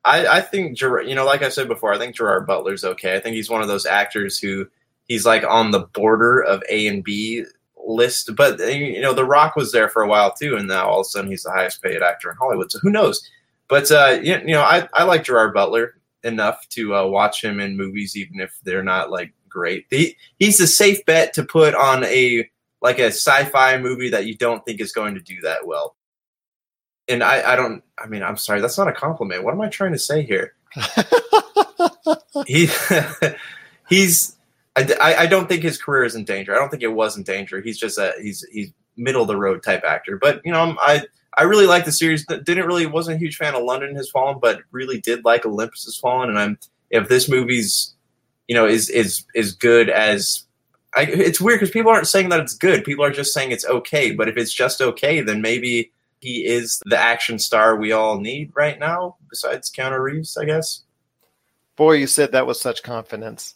[0.05, 3.17] I, I think you know, like I said before, I think Gerard Butler's okay.
[3.17, 4.65] I think he's one of those actors who
[5.09, 7.43] he's like on the border of A and B
[7.85, 8.33] list.
[8.37, 11.05] But you know, The Rock was there for a while too, and now all of
[11.05, 12.71] a sudden he's the highest paid actor in Hollywood.
[12.71, 13.29] So who knows?
[13.69, 17.59] But uh, you you know, I, I like Gerard Butler enough to uh, watch him
[17.59, 19.85] in movies, even if they're not like great.
[19.89, 22.49] He, he's a safe bet to put on a
[22.81, 25.95] like a sci-fi movie that you don't think is going to do that well.
[27.07, 27.83] And I, I don't.
[27.97, 29.43] I mean, I'm sorry, that's not a compliment.
[29.43, 30.53] What am I trying to say here?
[32.45, 32.67] he,
[33.89, 34.37] he's.
[34.75, 36.55] I, I- don't think his career is in danger.
[36.55, 37.61] I don't think it was in danger.
[37.61, 40.17] He's just a he's he's middle of the road type actor.
[40.17, 41.03] But you know, I
[41.37, 42.25] I really like the series.
[42.25, 45.85] Didn't really wasn't a huge fan of London Has Fallen, but really did like Olympus
[45.85, 46.29] Has Fallen.
[46.29, 46.57] And I'm
[46.89, 47.93] if this movie's
[48.47, 50.45] you know is is is good as
[50.95, 52.83] I, it's weird because people aren't saying that it's good.
[52.83, 54.11] People are just saying it's okay.
[54.11, 58.51] But if it's just okay, then maybe he is the action star we all need
[58.53, 59.15] right now.
[59.29, 60.83] Besides Keanu Reeves, I guess.
[61.75, 63.55] Boy, you said that with such confidence.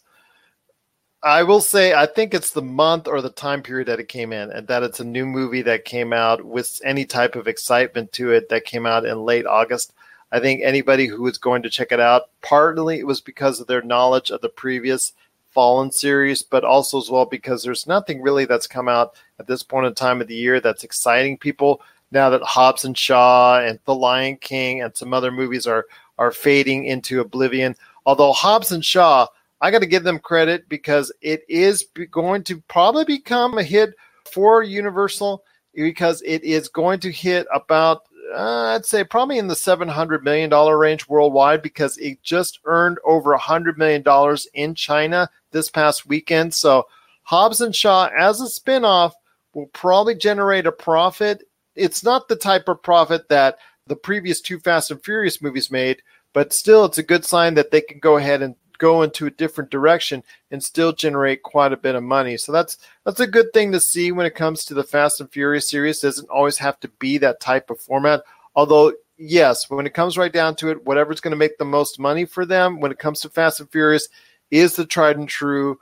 [1.22, 4.32] I will say, I think it's the month or the time period that it came
[4.32, 8.12] in, and that it's a new movie that came out with any type of excitement
[8.12, 9.94] to it that came out in late August.
[10.30, 13.66] I think anybody who was going to check it out, partly it was because of
[13.66, 15.12] their knowledge of the previous
[15.50, 19.62] Fallen series, but also as well because there's nothing really that's come out at this
[19.62, 21.80] point in time of the year that's exciting people
[22.12, 25.86] now that Hobbs and Shaw and The Lion King and some other movies are
[26.18, 27.74] are fading into oblivion.
[28.06, 29.26] Although Hobbs and Shaw,
[29.60, 33.94] I got to give them credit because it is going to probably become a hit
[34.32, 35.44] for Universal
[35.74, 38.02] because it is going to hit about
[38.34, 42.60] uh, I'd say probably in the seven hundred million dollar range worldwide because it just
[42.64, 46.54] earned over a hundred million dollars in China this past weekend.
[46.54, 46.86] So
[47.22, 49.12] Hobbs and Shaw as a spinoff
[49.54, 51.44] will probably generate a profit.
[51.74, 56.02] It's not the type of profit that the previous two Fast and Furious movies made,
[56.34, 59.30] but still it's a good sign that they can go ahead and go into a
[59.30, 62.36] different direction and still generate quite a bit of money.
[62.36, 65.30] So that's that's a good thing to see when it comes to the Fast and
[65.30, 66.02] Furious series.
[66.02, 68.22] It doesn't always have to be that type of format.
[68.54, 71.98] Although, yes, when it comes right down to it, whatever's going to make the most
[71.98, 74.08] money for them when it comes to Fast and Furious
[74.50, 75.78] is the tried and true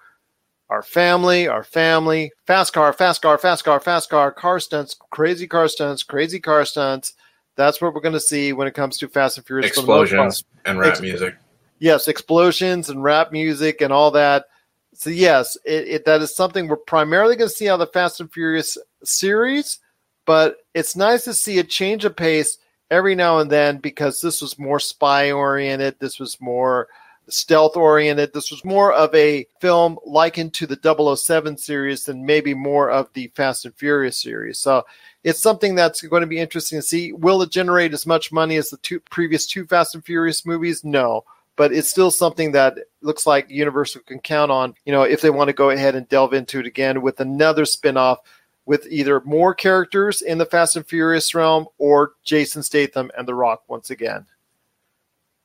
[0.68, 5.46] our family, our family, fast car, fast car, fast car, fast car, car stunts, crazy
[5.46, 7.14] car stunts, crazy car stunts.
[7.56, 9.70] That's what we're going to see when it comes to Fast and Furious.
[9.70, 10.26] for the most part.
[10.26, 11.36] Explosions and rap Ex- music.
[11.78, 14.46] Yes, explosions and rap music and all that.
[14.92, 17.92] So yes, it, it that is something we're primarily going to see out of the
[17.92, 19.78] Fast and Furious series,
[20.24, 22.58] but it's nice to see a change of pace
[22.90, 25.96] every now and then because this was more spy oriented.
[25.98, 26.88] This was more
[27.28, 28.32] stealth oriented.
[28.32, 33.12] This was more of a film likened to the 007 series than maybe more of
[33.12, 34.58] the Fast and Furious series.
[34.58, 34.84] So
[35.24, 37.12] it's something that's going to be interesting to see.
[37.12, 40.84] Will it generate as much money as the two previous two Fast and Furious movies?
[40.84, 41.24] No.
[41.56, 45.30] But it's still something that looks like Universal can count on, you know, if they
[45.30, 48.18] want to go ahead and delve into it again with another spin-off
[48.66, 53.34] with either more characters in the Fast and Furious realm or Jason Statham and The
[53.34, 54.26] Rock once again.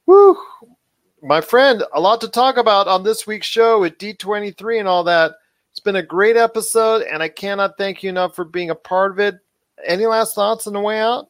[0.06, 0.38] Woo!
[1.22, 5.04] My friend, a lot to talk about on this week's show with D23 and all
[5.04, 5.34] that.
[5.70, 9.12] It's been a great episode, and I cannot thank you enough for being a part
[9.12, 9.36] of it.
[9.86, 11.30] Any last thoughts on the way out?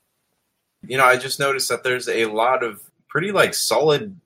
[0.88, 4.18] You know, I just noticed that there's a lot of pretty like solid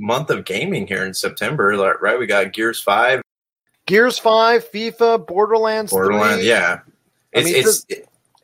[0.00, 1.68] month of gaming here in September.
[2.00, 3.22] Right, we got Gears Five,
[3.86, 6.42] Gears 5, FIFA, Borderlands Borderlands.
[6.42, 6.48] 3.
[6.48, 6.80] Yeah,
[7.34, 7.86] I it's mean, it's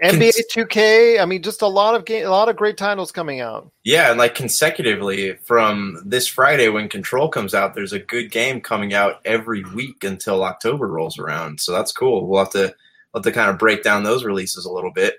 [0.02, 1.20] NBA 2K.
[1.20, 3.70] I mean, just a lot of game, a lot of great titles coming out.
[3.84, 8.60] Yeah, and like consecutively from this Friday when Control comes out, there's a good game
[8.60, 11.60] coming out every week until October rolls around.
[11.60, 12.26] So that's cool.
[12.26, 12.74] We'll have to
[13.14, 15.14] we'll have to kind of break down those releases a little bit.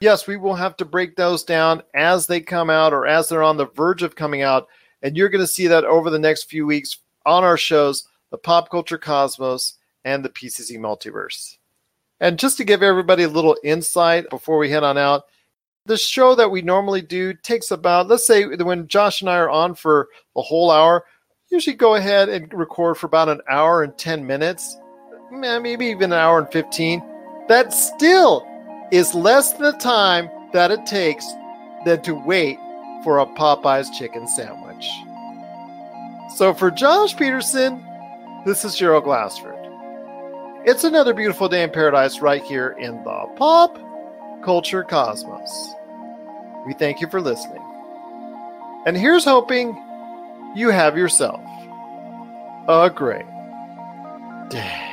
[0.00, 3.42] Yes, we will have to break those down as they come out or as they're
[3.42, 4.68] on the verge of coming out,
[5.02, 8.38] and you're going to see that over the next few weeks on our shows, the
[8.38, 9.74] Pop Culture Cosmos
[10.04, 11.58] and the PCC Multiverse.
[12.20, 15.24] And just to give everybody a little insight before we head on out,
[15.84, 19.50] the show that we normally do takes about, let's say, when Josh and I are
[19.50, 21.04] on for a whole hour,
[21.48, 24.76] usually go ahead and record for about an hour and 10 minutes,
[25.30, 27.02] maybe even an hour and 15.
[27.48, 28.44] That still
[28.90, 31.26] is less than the time that it takes
[31.84, 32.58] than to wait
[33.04, 34.65] for a Popeye's chicken sandwich.
[36.36, 37.84] So for Josh Peterson,
[38.44, 39.54] this is Gerald Glassford.
[40.64, 43.78] It's another beautiful day in paradise right here in the pop
[44.44, 45.74] culture cosmos.
[46.66, 47.62] We thank you for listening.
[48.84, 49.76] And here's hoping
[50.54, 51.40] you have yourself
[52.68, 53.26] a great
[54.48, 54.85] day.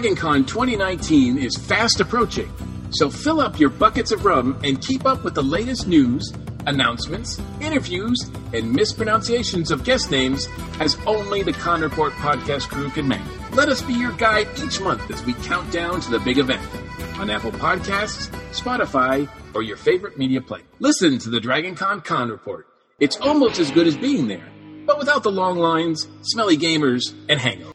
[0.00, 2.50] DragonCon 2019 is fast approaching,
[2.90, 6.32] so fill up your buckets of rum and keep up with the latest news,
[6.66, 8.18] announcements, interviews,
[8.54, 10.48] and mispronunciations of guest names
[10.80, 13.20] as only the Con Report podcast crew can make.
[13.52, 16.66] Let us be your guide each month as we count down to the big event
[17.18, 20.64] on Apple Podcasts, Spotify, or your favorite media player.
[20.78, 22.66] Listen to the DragonCon Con Report.
[23.00, 24.48] It's almost as good as being there,
[24.86, 27.74] but without the long lines, smelly gamers, and hangovers.